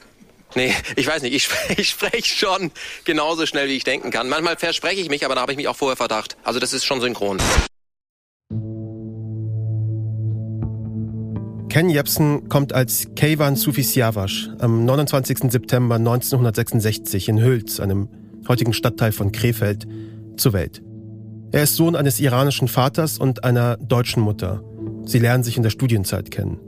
Nee, 0.55 0.73
ich 0.95 1.07
weiß 1.07 1.23
nicht, 1.23 1.33
ich, 1.33 1.49
ich 1.77 1.89
spreche 1.89 2.23
schon 2.23 2.71
genauso 3.05 3.45
schnell, 3.45 3.67
wie 3.67 3.75
ich 3.75 3.83
denken 3.83 4.11
kann. 4.11 4.29
Manchmal 4.29 4.57
verspreche 4.57 5.01
ich 5.01 5.09
mich, 5.09 5.25
aber 5.25 5.35
da 5.35 5.41
habe 5.41 5.51
ich 5.51 5.57
mich 5.57 5.67
auch 5.67 5.75
vorher 5.75 5.97
verdacht. 5.97 6.37
Also 6.43 6.59
das 6.59 6.73
ist 6.73 6.85
schon 6.85 7.01
synchron. 7.01 7.39
Ken 11.73 11.89
Jebsen 11.89 12.49
kommt 12.49 12.71
als 12.71 13.07
Keivan 13.15 13.55
Sufisiawasch 13.55 14.47
am 14.59 14.85
29. 14.85 15.51
September 15.51 15.95
1966 15.95 17.29
in 17.29 17.41
Hülz, 17.41 17.79
einem 17.79 18.09
heutigen 18.47 18.73
Stadtteil 18.73 19.11
von 19.11 19.31
Krefeld, 19.31 19.87
zur 20.37 20.53
Welt. 20.53 20.83
Er 21.51 21.63
ist 21.63 21.75
Sohn 21.75 21.95
eines 21.95 22.19
iranischen 22.19 22.67
Vaters 22.67 23.17
und 23.17 23.43
einer 23.43 23.77
deutschen 23.77 24.21
Mutter. 24.21 24.63
Sie 25.05 25.17
lernen 25.17 25.43
sich 25.43 25.57
in 25.57 25.63
der 25.63 25.71
Studienzeit 25.71 26.29
kennen. 26.29 26.59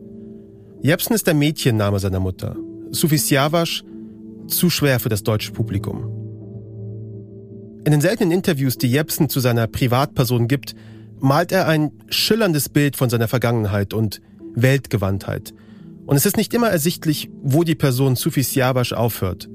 Jebsen 0.82 1.14
ist 1.14 1.28
der 1.28 1.36
Mädchenname 1.36 2.00
seiner 2.00 2.20
Mutter. 2.20 2.56
Sufisiawasch, 2.90 3.84
zu 4.48 4.72
schwer 4.72 5.00
für 5.00 5.10
das 5.10 5.22
deutsche 5.22 5.52
Publikum. 5.52 6.10
In 7.86 7.92
den 7.92 8.02
seltenen 8.02 8.32
Interviews, 8.32 8.80
die 8.80 8.90
Jepsen 8.90 9.30
zu 9.30 9.40
seiner 9.40 9.68
Privatperson 9.68 10.48
gibt, 10.48 10.74
malt 11.20 11.52
er 11.52 11.68
ein 11.68 11.92
schillerndes 12.10 12.70
Bild 12.70 12.96
von 12.96 13.12
seiner 13.12 13.28
Vergangenheit 13.28 13.94
und 13.94 14.20
Weltgewandtheit. 14.56 15.54
Und 16.06 16.16
es 16.16 16.26
ist 16.26 16.38
nicht 16.38 16.54
immer 16.54 16.70
ersichtlich, 16.70 17.30
wo 17.42 17.64
die 17.64 17.76
Person 17.76 18.16
Sufi 18.16 18.44
Siabash 18.44 18.94
aufhört 18.94 19.50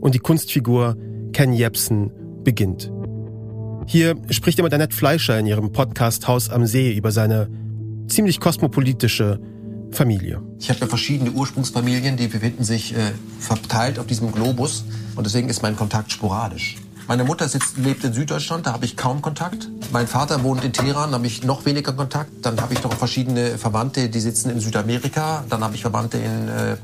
und 0.00 0.14
die 0.14 0.18
Kunstfigur 0.18 0.96
Ken 1.32 1.52
Jepsen 1.52 2.10
beginnt. 2.44 2.92
Hier 3.86 4.14
spricht 4.30 4.58
er 4.58 4.64
mit 4.64 4.74
Annette 4.74 4.96
Fleischer 4.96 5.38
in 5.38 5.46
ihrem 5.46 5.72
Podcast 5.72 6.26
Haus 6.28 6.50
am 6.50 6.66
See 6.66 6.92
über 6.92 7.12
seine 7.12 7.48
ziemlich 8.08 8.40
kosmopolitische 8.40 9.40
Familie. 9.90 10.42
Ich 10.58 10.68
habe 10.70 10.80
ja 10.80 10.86
verschiedene 10.86 11.30
Ursprungsfamilien, 11.30 12.16
die 12.16 12.28
befinden 12.28 12.64
sich 12.64 12.94
äh, 12.94 13.12
verteilt 13.38 13.98
auf 13.98 14.06
diesem 14.06 14.32
Globus 14.32 14.84
und 15.14 15.24
deswegen 15.24 15.48
ist 15.48 15.62
mein 15.62 15.76
Kontakt 15.76 16.12
sporadisch. 16.12 16.76
Meine 17.08 17.22
Mutter 17.22 17.48
sitzt, 17.48 17.76
lebt 17.78 18.02
in 18.02 18.12
Süddeutschland, 18.12 18.66
da 18.66 18.72
habe 18.72 18.84
ich 18.84 18.96
kaum 18.96 19.22
Kontakt. 19.22 19.68
Mein 19.92 20.08
Vater 20.08 20.42
wohnt 20.42 20.64
in 20.64 20.72
Teheran, 20.72 21.10
da 21.10 21.18
habe 21.18 21.26
ich 21.26 21.44
noch 21.44 21.64
weniger 21.64 21.92
Kontakt. 21.92 22.30
Dann 22.42 22.60
habe 22.60 22.74
ich 22.74 22.82
noch 22.82 22.92
verschiedene 22.94 23.58
Verwandte, 23.58 24.08
die 24.08 24.18
sitzen 24.18 24.50
in 24.50 24.58
Südamerika. 24.58 25.44
Dann 25.48 25.62
habe 25.62 25.76
ich 25.76 25.82
Verwandte 25.82 26.18
in 26.18 26.48
äh, 26.48 26.76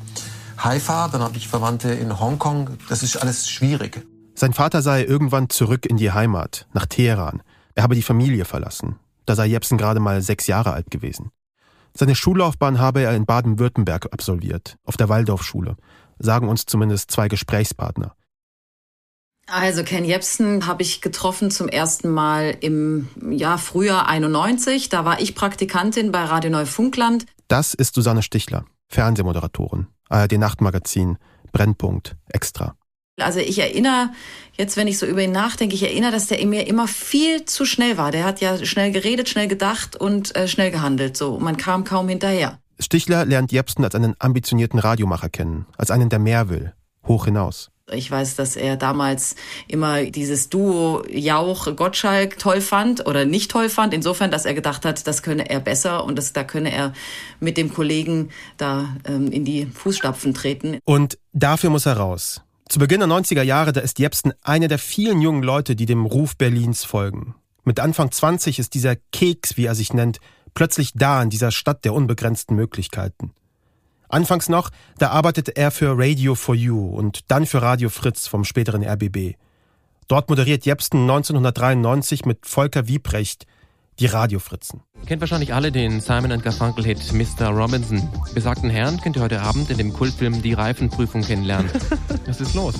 Haifa, 0.58 1.08
dann 1.08 1.22
habe 1.22 1.36
ich 1.36 1.48
Verwandte 1.48 1.90
in 1.90 2.20
Hongkong. 2.20 2.70
Das 2.88 3.02
ist 3.02 3.16
alles 3.16 3.50
schwierig. 3.50 4.06
Sein 4.36 4.52
Vater 4.52 4.80
sei 4.80 5.04
irgendwann 5.04 5.50
zurück 5.50 5.86
in 5.86 5.96
die 5.96 6.12
Heimat, 6.12 6.68
nach 6.72 6.86
Teheran. 6.86 7.42
Er 7.74 7.82
habe 7.82 7.96
die 7.96 8.02
Familie 8.02 8.44
verlassen. 8.44 9.00
Da 9.26 9.34
sei 9.34 9.46
Jepsen 9.46 9.76
gerade 9.76 9.98
mal 9.98 10.22
sechs 10.22 10.46
Jahre 10.46 10.72
alt 10.72 10.90
gewesen. 10.92 11.30
Seine 11.94 12.14
Schullaufbahn 12.14 12.78
habe 12.78 13.02
er 13.02 13.14
in 13.14 13.26
Baden-Württemberg 13.26 14.12
absolviert, 14.12 14.76
auf 14.84 14.96
der 14.96 15.08
Waldorfschule, 15.08 15.76
sagen 16.18 16.48
uns 16.48 16.64
zumindest 16.64 17.10
zwei 17.10 17.28
Gesprächspartner. 17.28 18.14
Also 19.46 19.82
Ken 19.82 20.04
Jepsen 20.04 20.66
habe 20.66 20.82
ich 20.82 21.00
getroffen 21.00 21.50
zum 21.50 21.68
ersten 21.68 22.10
Mal 22.10 22.56
im 22.60 23.08
Jahr 23.30 23.58
Frühjahr 23.58 24.08
91. 24.08 24.88
Da 24.88 25.04
war 25.04 25.20
ich 25.20 25.34
Praktikantin 25.34 26.12
bei 26.12 26.24
Radio 26.24 26.50
Neufunkland. 26.50 27.26
Das 27.48 27.74
ist 27.74 27.94
Susanne 27.94 28.22
Stichler, 28.22 28.64
Fernsehmoderatorin, 28.88 29.88
ARD 30.08 30.38
Nachtmagazin, 30.38 31.18
Brennpunkt, 31.52 32.16
Extra. 32.28 32.76
Also 33.20 33.40
ich 33.40 33.58
erinnere, 33.58 34.10
jetzt 34.54 34.76
wenn 34.76 34.86
ich 34.86 34.98
so 34.98 35.06
über 35.06 35.22
ihn 35.22 35.32
nachdenke, 35.32 35.74
ich 35.74 35.82
erinnere, 35.82 36.12
dass 36.12 36.28
der 36.28 36.38
in 36.38 36.48
mir 36.48 36.66
immer 36.66 36.88
viel 36.88 37.44
zu 37.44 37.66
schnell 37.66 37.98
war. 37.98 38.10
Der 38.10 38.24
hat 38.24 38.40
ja 38.40 38.64
schnell 38.64 38.90
geredet, 38.90 39.28
schnell 39.28 39.48
gedacht 39.48 39.96
und 39.96 40.34
äh, 40.34 40.48
schnell 40.48 40.70
gehandelt. 40.70 41.16
So, 41.16 41.38
man 41.38 41.56
kam 41.58 41.84
kaum 41.84 42.08
hinterher. 42.08 42.58
Stichler 42.78 43.26
lernt 43.26 43.52
Jepsen 43.52 43.84
als 43.84 43.94
einen 43.94 44.14
ambitionierten 44.18 44.78
Radiomacher 44.78 45.28
kennen, 45.28 45.66
als 45.76 45.90
einen, 45.90 46.08
der 46.08 46.18
mehr 46.18 46.48
will, 46.48 46.72
hoch 47.06 47.26
hinaus. 47.26 47.71
Ich 47.92 48.10
weiß, 48.10 48.36
dass 48.36 48.56
er 48.56 48.76
damals 48.76 49.34
immer 49.68 50.04
dieses 50.04 50.48
Duo 50.48 51.02
Jauch-Gottschalk 51.08 52.38
toll 52.38 52.60
fand 52.60 53.06
oder 53.06 53.24
nicht 53.24 53.50
toll 53.50 53.68
fand. 53.68 53.94
Insofern, 53.94 54.30
dass 54.30 54.44
er 54.44 54.54
gedacht 54.54 54.84
hat, 54.84 55.06
das 55.06 55.22
könne 55.22 55.48
er 55.50 55.60
besser 55.60 56.04
und 56.04 56.16
das, 56.16 56.32
da 56.32 56.44
könne 56.44 56.72
er 56.72 56.92
mit 57.40 57.56
dem 57.56 57.72
Kollegen 57.72 58.30
da 58.56 58.96
ähm, 59.04 59.30
in 59.30 59.44
die 59.44 59.66
Fußstapfen 59.66 60.34
treten. 60.34 60.78
Und 60.84 61.18
dafür 61.32 61.70
muss 61.70 61.86
er 61.86 61.96
raus. 61.96 62.42
Zu 62.68 62.78
Beginn 62.78 63.00
der 63.00 63.08
90er 63.08 63.42
Jahre, 63.42 63.72
da 63.72 63.80
ist 63.80 63.98
Jepsen 63.98 64.32
einer 64.42 64.68
der 64.68 64.78
vielen 64.78 65.20
jungen 65.20 65.42
Leute, 65.42 65.76
die 65.76 65.86
dem 65.86 66.06
Ruf 66.06 66.36
Berlins 66.36 66.84
folgen. 66.84 67.34
Mit 67.64 67.78
Anfang 67.78 68.10
20 68.10 68.58
ist 68.58 68.74
dieser 68.74 68.96
Keks, 68.96 69.56
wie 69.56 69.66
er 69.66 69.74
sich 69.74 69.92
nennt, 69.92 70.18
plötzlich 70.54 70.92
da 70.94 71.22
in 71.22 71.30
dieser 71.30 71.50
Stadt 71.50 71.84
der 71.84 71.94
unbegrenzten 71.94 72.56
Möglichkeiten. 72.56 73.32
Anfangs 74.12 74.50
noch, 74.50 74.68
da 74.98 75.08
arbeitete 75.08 75.56
er 75.56 75.70
für 75.70 75.94
Radio 75.96 76.34
for 76.34 76.54
You 76.54 76.86
und 76.86 77.30
dann 77.30 77.46
für 77.46 77.62
Radio 77.62 77.88
Fritz 77.88 78.26
vom 78.26 78.44
späteren 78.44 78.84
RBB. 78.84 79.36
Dort 80.06 80.28
moderiert 80.28 80.66
Jepsen 80.66 81.00
1993 81.00 82.26
mit 82.26 82.44
Volker 82.44 82.88
Wiebrecht 82.88 83.46
die 83.98 84.06
Radiofritzen. 84.06 84.80
Ihr 85.00 85.06
kennt 85.06 85.20
wahrscheinlich 85.20 85.54
alle 85.54 85.70
den 85.70 86.00
Simon 86.00 86.40
Garfunkel-Hit 86.40 87.12
Mr. 87.12 87.48
Robinson. 87.48 88.08
Besagten 88.34 88.70
Herrn 88.70 89.00
könnt 89.00 89.16
ihr 89.16 89.22
heute 89.22 89.40
Abend 89.42 89.70
in 89.70 89.78
dem 89.78 89.92
Kultfilm 89.92 90.42
Die 90.42 90.54
Reifenprüfung 90.54 91.22
kennenlernen. 91.22 91.70
Was 92.26 92.40
ist 92.40 92.54
los? 92.54 92.74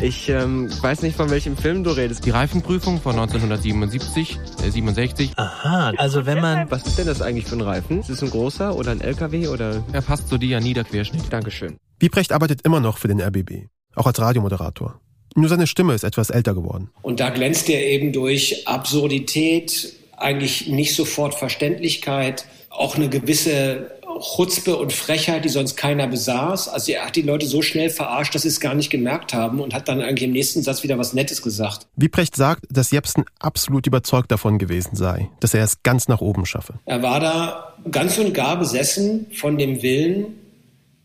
Ich 0.00 0.28
ähm, 0.28 0.70
weiß 0.82 1.02
nicht, 1.02 1.16
von 1.16 1.30
welchem 1.30 1.56
Film 1.56 1.84
du 1.84 1.90
redest. 1.90 2.24
Die 2.24 2.30
Reifenprüfung 2.30 3.00
von 3.00 3.12
1977, 3.12 4.38
äh, 4.64 4.70
67. 4.70 5.32
Aha, 5.36 5.92
also 5.96 6.24
wenn 6.24 6.40
man... 6.40 6.70
Was 6.70 6.86
ist 6.86 6.98
denn 6.98 7.06
das 7.06 7.20
eigentlich 7.20 7.46
für 7.46 7.56
ein 7.56 7.60
Reifen? 7.60 8.00
Ist 8.00 8.08
es 8.10 8.22
ein 8.22 8.30
großer 8.30 8.74
oder 8.74 8.92
ein 8.92 9.00
LKW 9.00 9.48
oder... 9.48 9.84
Er 9.92 10.02
passt 10.02 10.28
zu 10.28 10.38
dir 10.38 10.60
Niederquerschnitt. 10.60 11.24
Dankeschön. 11.30 11.76
Wiebrecht 11.98 12.32
arbeitet 12.32 12.62
immer 12.64 12.80
noch 12.80 12.96
für 12.96 13.08
den 13.08 13.20
RBB, 13.20 13.68
auch 13.94 14.06
als 14.06 14.18
Radiomoderator. 14.18 15.00
Nur 15.36 15.48
seine 15.48 15.66
Stimme 15.66 15.94
ist 15.94 16.02
etwas 16.02 16.30
älter 16.30 16.54
geworden. 16.54 16.90
Und 17.02 17.20
da 17.20 17.30
glänzt 17.30 17.68
er 17.68 17.86
eben 17.86 18.12
durch 18.12 18.66
Absurdität, 18.66 19.99
eigentlich 20.20 20.68
nicht 20.68 20.94
sofort 20.94 21.34
Verständlichkeit, 21.34 22.44
auch 22.68 22.96
eine 22.96 23.08
gewisse 23.08 23.90
Chutzpe 24.20 24.76
und 24.76 24.92
Frechheit, 24.92 25.44
die 25.44 25.48
sonst 25.48 25.76
keiner 25.76 26.06
besaß. 26.06 26.68
Also 26.68 26.92
er 26.92 27.06
hat 27.06 27.16
die 27.16 27.22
Leute 27.22 27.46
so 27.46 27.62
schnell 27.62 27.90
verarscht, 27.90 28.34
dass 28.34 28.42
sie 28.42 28.48
es 28.48 28.60
gar 28.60 28.74
nicht 28.74 28.90
gemerkt 28.90 29.32
haben 29.32 29.60
und 29.60 29.72
hat 29.72 29.88
dann 29.88 30.02
eigentlich 30.02 30.24
im 30.24 30.32
nächsten 30.32 30.62
Satz 30.62 30.82
wieder 30.82 30.98
was 30.98 31.12
Nettes 31.12 31.42
gesagt. 31.42 31.86
Wiebrecht 31.96 32.36
sagt, 32.36 32.64
dass 32.70 32.90
Jepsen 32.90 33.24
absolut 33.38 33.86
überzeugt 33.86 34.30
davon 34.30 34.58
gewesen 34.58 34.94
sei, 34.94 35.30
dass 35.40 35.54
er 35.54 35.64
es 35.64 35.82
ganz 35.82 36.08
nach 36.08 36.20
oben 36.20 36.44
schaffe. 36.44 36.74
Er 36.84 37.02
war 37.02 37.20
da 37.20 37.74
ganz 37.90 38.18
und 38.18 38.34
gar 38.34 38.58
besessen 38.58 39.26
von 39.34 39.56
dem 39.56 39.82
Willen, 39.82 40.36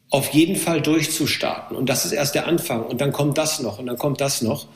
auf 0.10 0.30
jeden 0.30 0.56
Fall 0.56 0.82
durchzustarten. 0.82 1.76
Und 1.76 1.90
das 1.90 2.06
ist 2.06 2.12
erst 2.12 2.36
der 2.36 2.48
Anfang. 2.48 2.84
Und 2.84 3.02
dann 3.02 3.12
kommt 3.12 3.38
das 3.38 3.60
noch 3.60 3.80
und 3.80 3.86
dann 3.88 3.98
kommt 3.98 4.22
das 4.22 4.42
noch. 4.42 4.68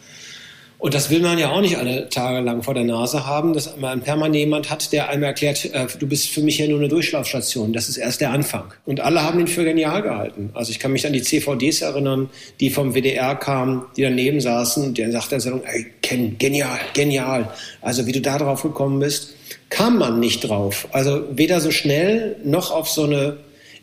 Und 0.79 0.93
das 0.93 1.09
will 1.09 1.19
man 1.19 1.38
ja 1.38 1.50
auch 1.51 1.59
nicht 1.59 1.77
alle 1.77 2.07
Tage 2.07 2.39
lang 2.39 2.63
vor 2.63 2.74
der 2.74 2.86
Nase 2.86 3.27
haben, 3.27 3.51
dass 3.51 3.75
man 3.75 4.00
permanent 4.00 4.36
jemand 4.36 4.69
hat, 4.69 4.93
der 4.93 5.09
einem 5.09 5.24
erklärt, 5.24 5.65
äh, 5.74 5.88
du 6.00 6.07
bist 6.07 6.29
für 6.29 6.41
mich 6.41 6.57
ja 6.57 6.67
nur 6.67 6.79
eine 6.79 6.88
Durchlaufstation. 6.88 7.74
Das 7.74 7.89
ist 7.89 7.98
erst 7.98 8.21
der 8.21 8.31
Anfang. 8.31 8.74
Und 8.86 9.01
alle 9.01 9.21
haben 9.21 9.41
ihn 9.41 9.48
für 9.48 9.65
genial 9.65 10.01
gehalten. 10.01 10.51
Also 10.53 10.71
ich 10.71 10.79
kann 10.79 10.93
mich 10.93 11.05
an 11.05 11.12
die 11.12 11.21
CVDs 11.21 11.81
erinnern, 11.81 12.29
die 12.62 12.69
vom 12.69 12.93
WDR 12.93 13.36
kamen, 13.36 13.83
die 13.98 14.03
daneben 14.03 14.39
saßen 14.39 14.86
und 14.86 14.98
der 14.98 15.12
sagt 15.12 15.33
der 15.33 15.41
Sendung, 15.41 15.63
ey, 15.65 15.86
Ken, 16.01 16.38
genial, 16.38 16.79
genial. 16.93 17.53
Also 17.81 18.07
wie 18.07 18.13
du 18.13 18.21
da 18.21 18.38
drauf 18.38 18.63
gekommen 18.63 19.00
bist, 19.01 19.36
kam 19.67 19.98
man 19.98 20.21
nicht 20.21 20.48
drauf. 20.48 20.88
Also 20.93 21.24
weder 21.29 21.59
so 21.59 21.71
schnell 21.71 22.38
noch 22.45 22.71
auf 22.71 22.88
so 22.88 23.03
eine, 23.03 23.36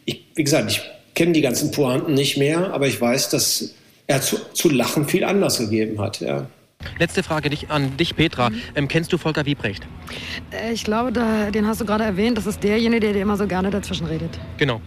ich, 0.06 0.24
wie 0.34 0.44
gesagt, 0.44 0.70
ich 0.70 0.80
kenne 1.14 1.32
die 1.32 1.42
ganzen 1.42 1.72
Pointen 1.72 2.14
nicht 2.14 2.38
mehr, 2.38 2.72
aber 2.72 2.86
ich 2.86 2.98
weiß, 2.98 3.28
dass 3.28 3.74
er 4.06 4.22
zu, 4.22 4.38
zu 4.54 4.70
lachen 4.70 5.06
viel 5.06 5.24
anders 5.24 5.58
gegeben 5.58 6.00
hat. 6.00 6.20
Ja. 6.20 6.46
Letzte 6.98 7.22
Frage 7.22 7.50
dich, 7.50 7.70
an 7.70 7.96
dich, 7.96 8.16
Petra. 8.16 8.50
Mhm. 8.50 8.60
Ähm, 8.74 8.88
kennst 8.88 9.12
du 9.12 9.18
Volker 9.18 9.44
Wiebrecht? 9.46 9.86
Äh, 10.50 10.72
ich 10.72 10.84
glaube, 10.84 11.12
da, 11.12 11.50
den 11.50 11.66
hast 11.66 11.80
du 11.80 11.84
gerade 11.84 12.04
erwähnt. 12.04 12.38
Das 12.38 12.46
ist 12.46 12.62
derjenige, 12.62 13.00
der 13.00 13.12
dir 13.12 13.22
immer 13.22 13.36
so 13.36 13.46
gerne 13.46 13.70
dazwischen 13.70 14.06
redet. 14.06 14.38
Genau. 14.56 14.80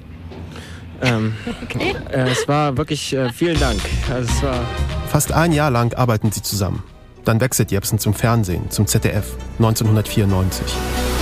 Ähm, 1.02 1.36
okay. 1.64 1.96
Äh, 2.12 2.30
es 2.30 2.48
war 2.48 2.78
wirklich 2.78 3.14
äh, 3.14 3.32
vielen 3.32 3.60
Dank. 3.60 3.80
Also 4.12 4.32
es 4.32 4.44
war 4.44 4.66
Fast 5.10 5.32
ein 5.32 5.54
Jahr 5.54 5.72
lang 5.72 5.94
arbeiten 5.96 6.32
sie 6.32 6.44
zusammen. 6.44 6.84
Dann 7.26 7.42
wechselt 7.42 7.72
Jepsen 7.72 7.98
zum 8.00 8.14
Fernsehen, 8.14 8.70
zum 8.70 8.86
ZDF, 8.86 9.36
1994. 9.58 11.19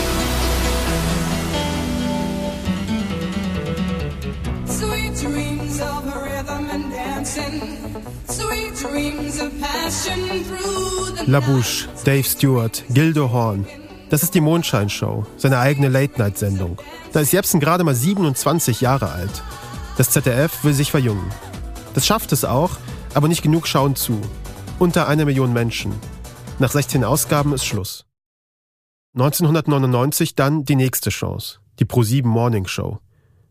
La 11.30 11.42
Bouche, 11.42 11.90
Dave 12.06 12.24
Stewart, 12.24 12.86
Gildo 12.88 13.30
Horn. 13.34 13.68
Das 14.10 14.24
ist 14.24 14.34
die 14.34 14.40
Mondscheinshow, 14.40 15.26
seine 15.36 15.60
eigene 15.60 15.90
Late-Night-Sendung. 15.90 16.82
Da 17.12 17.20
ist 17.20 17.34
Jepsen 17.34 17.60
gerade 17.60 17.84
mal 17.84 17.94
27 17.94 18.80
Jahre 18.80 19.12
alt. 19.12 19.44
Das 19.98 20.10
ZDF 20.10 20.64
will 20.64 20.74
sich 20.74 20.90
verjüngen. 20.90 21.30
Das 21.94 22.08
schafft 22.08 22.32
es 22.32 22.46
auch, 22.46 22.78
aber 23.14 23.28
nicht 23.28 23.44
genug 23.44 23.68
schauen 23.68 23.98
zu. 23.98 24.22
Unter 24.80 25.10
einer 25.10 25.26
Million 25.26 25.52
Menschen. 25.52 25.92
Nach 26.60 26.72
16 26.72 27.04
Ausgaben 27.04 27.54
ist 27.54 27.66
Schluss. 27.66 28.06
1999 29.16 30.34
dann 30.34 30.64
die 30.64 30.78
nächste 30.78 31.10
Chance, 31.10 31.60
die 31.80 31.86
Pro7 31.86 32.26
Morning 32.26 32.68
Show. 32.68 33.00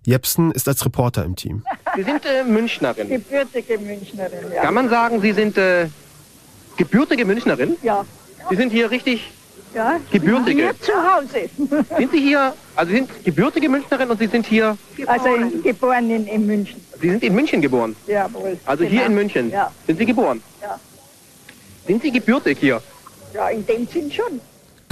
Jepsen 0.07 0.51
ist 0.51 0.67
als 0.67 0.83
Reporter 0.83 1.27
im 1.27 1.37
Team. 1.37 1.63
Sie 1.95 2.05
sind 2.05 2.25
äh, 2.25 2.43
Münchnerin. 2.43 3.07
Gebürtige 3.07 3.79
Münchnerin, 3.79 4.51
ja. 4.55 4.63
Kann 4.63 4.73
man 4.73 4.89
sagen, 4.89 5.21
Sie 5.21 5.33
sind 5.33 5.59
äh, 5.59 5.89
gebürtige 6.77 7.25
Münchnerin? 7.25 7.77
Ja. 7.83 8.05
Sie 8.49 8.57
sind 8.57 8.71
hier 8.71 8.91
richtig 8.91 9.31
ja. 9.75 10.01
gebürtige. 10.11 10.63
Hier 10.63 10.81
zu 10.81 10.93
Hause. 10.93 11.49
Sind 11.99 12.13
Sie 12.13 12.21
hier, 12.21 12.55
also 12.75 12.91
Sie 12.91 12.97
sind 12.99 13.25
gebürtige 13.25 13.69
Münchnerin 13.69 14.11
und 14.11 14.19
Sie 14.19 14.27
sind 14.27 14.47
hier... 14.47 14.77
Also 15.07 15.35
in, 15.35 15.63
geboren 15.63 16.11
in, 16.11 16.27
in 16.27 16.47
München. 16.47 16.81
Sie 17.01 17.11
sind 17.11 17.23
in 17.23 17.35
München 17.35 17.61
geboren? 17.61 17.97
Jawohl. 18.07 18.59
Also 18.65 18.85
genau. 18.85 18.97
hier 18.97 19.07
in 19.07 19.15
München? 19.15 19.51
Ja. 19.51 19.73
Sind 19.87 19.99
Sie 19.99 20.07
geboren? 20.07 20.43
Ja. 20.63 20.79
Sind 21.87 22.03
Sie 22.03 22.11
gebürtig 22.11 22.59
hier? 22.59 22.83
Ja, 23.35 23.49
in 23.49 23.67
dem 23.67 23.87
Sinn 23.87 24.11
schon. 24.11 24.41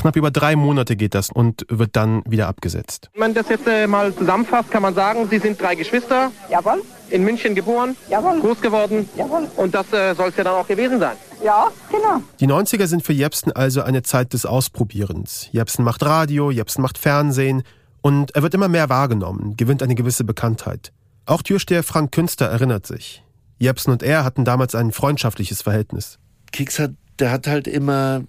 Knapp 0.04 0.16
über 0.16 0.30
drei 0.30 0.54
Monate 0.54 0.96
geht 0.96 1.14
das 1.14 1.30
und 1.30 1.64
wird 1.70 1.96
dann 1.96 2.22
wieder 2.26 2.46
abgesetzt. 2.46 3.08
Wenn 3.14 3.20
man 3.20 3.32
das 3.32 3.48
jetzt 3.48 3.66
äh, 3.66 3.86
mal 3.86 4.14
zusammenfasst, 4.14 4.70
kann 4.70 4.82
man 4.82 4.94
sagen, 4.94 5.26
Sie 5.30 5.38
sind 5.38 5.58
drei 5.58 5.76
Geschwister. 5.76 6.30
Jawohl. 6.50 6.82
In 7.08 7.24
München 7.24 7.54
geboren. 7.54 7.96
Jawohl. 8.10 8.38
Groß 8.38 8.60
geworden. 8.60 9.08
Jawohl. 9.16 9.48
Und 9.56 9.74
das 9.74 9.90
äh, 9.94 10.14
soll 10.14 10.28
es 10.28 10.36
ja 10.36 10.44
dann 10.44 10.56
auch 10.56 10.68
gewesen 10.68 11.00
sein. 11.00 11.16
Ja, 11.42 11.68
genau. 11.90 12.22
Die 12.38 12.46
90er 12.46 12.86
sind 12.86 13.02
für 13.02 13.14
Jepsen 13.14 13.50
also 13.52 13.80
eine 13.80 14.02
Zeit 14.02 14.34
des 14.34 14.44
Ausprobierens. 14.44 15.48
Jepsen 15.52 15.86
macht 15.86 16.04
Radio, 16.04 16.50
Jepsen 16.50 16.82
macht 16.82 16.98
Fernsehen 16.98 17.62
und 18.02 18.36
er 18.36 18.42
wird 18.42 18.52
immer 18.52 18.68
mehr 18.68 18.90
wahrgenommen, 18.90 19.56
gewinnt 19.56 19.82
eine 19.82 19.94
gewisse 19.94 20.24
Bekanntheit. 20.24 20.92
Auch 21.24 21.40
Türsteher 21.40 21.82
Frank 21.82 22.12
Künster 22.12 22.44
erinnert 22.44 22.86
sich. 22.86 23.24
Jepsen 23.58 23.90
und 23.90 24.02
er 24.02 24.22
hatten 24.22 24.44
damals 24.44 24.74
ein 24.74 24.92
freundschaftliches 24.92 25.62
Verhältnis. 25.62 26.18
Keks 26.52 26.78
hat, 26.78 26.90
der 27.18 27.30
hat 27.30 27.46
halt 27.46 27.66
immer 27.66 28.20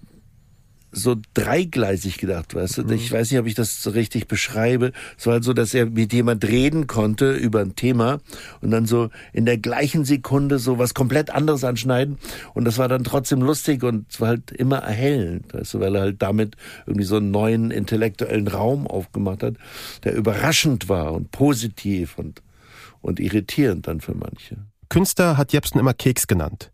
so 0.96 1.16
dreigleisig 1.34 2.18
gedacht, 2.18 2.54
weißt 2.54 2.78
du? 2.78 2.82
Mhm. 2.84 2.92
Ich 2.92 3.12
weiß 3.12 3.30
nicht, 3.30 3.38
ob 3.38 3.46
ich 3.46 3.54
das 3.54 3.82
so 3.82 3.90
richtig 3.90 4.28
beschreibe. 4.28 4.92
Es 5.18 5.26
war 5.26 5.34
halt 5.34 5.44
so, 5.44 5.52
dass 5.52 5.74
er 5.74 5.86
mit 5.86 6.12
jemand 6.12 6.44
reden 6.44 6.86
konnte 6.86 7.32
über 7.32 7.60
ein 7.60 7.76
Thema 7.76 8.18
und 8.62 8.70
dann 8.70 8.86
so 8.86 9.10
in 9.32 9.44
der 9.44 9.58
gleichen 9.58 10.04
Sekunde 10.04 10.58
so 10.58 10.78
was 10.78 10.94
komplett 10.94 11.30
anderes 11.30 11.64
anschneiden 11.64 12.18
und 12.54 12.64
das 12.64 12.78
war 12.78 12.88
dann 12.88 13.04
trotzdem 13.04 13.42
lustig 13.42 13.82
und 13.82 14.06
es 14.10 14.20
war 14.20 14.28
halt 14.28 14.50
immer 14.50 14.78
erhellend, 14.78 15.52
weißt 15.52 15.74
du, 15.74 15.80
weil 15.80 15.94
er 15.94 16.00
halt 16.00 16.22
damit 16.22 16.56
irgendwie 16.86 17.06
so 17.06 17.16
einen 17.16 17.30
neuen 17.30 17.70
intellektuellen 17.70 18.48
Raum 18.48 18.86
aufgemacht 18.86 19.42
hat, 19.42 19.54
der 20.04 20.14
überraschend 20.14 20.88
war 20.88 21.12
und 21.12 21.30
positiv 21.30 22.18
und, 22.18 22.42
und 23.02 23.20
irritierend 23.20 23.86
dann 23.86 24.00
für 24.00 24.14
manche. 24.14 24.56
Künster 24.88 25.36
hat 25.36 25.52
Jepsen 25.52 25.78
immer 25.78 25.94
Keks 25.94 26.26
genannt. 26.26 26.70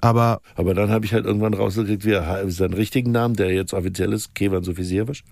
Aber, 0.00 0.40
aber 0.54 0.74
dann 0.74 0.90
habe 0.90 1.04
ich 1.04 1.12
halt 1.12 1.26
irgendwann 1.26 1.54
rausgekriegt, 1.54 2.04
wie 2.04 2.12
er 2.12 2.50
seinen 2.50 2.74
richtigen 2.74 3.12
Namen, 3.12 3.36
der 3.36 3.52
jetzt 3.52 3.74
offiziell 3.74 4.12
ist, 4.12 4.34
Kevan 4.34 4.64
Sofisierwasch. 4.64 5.24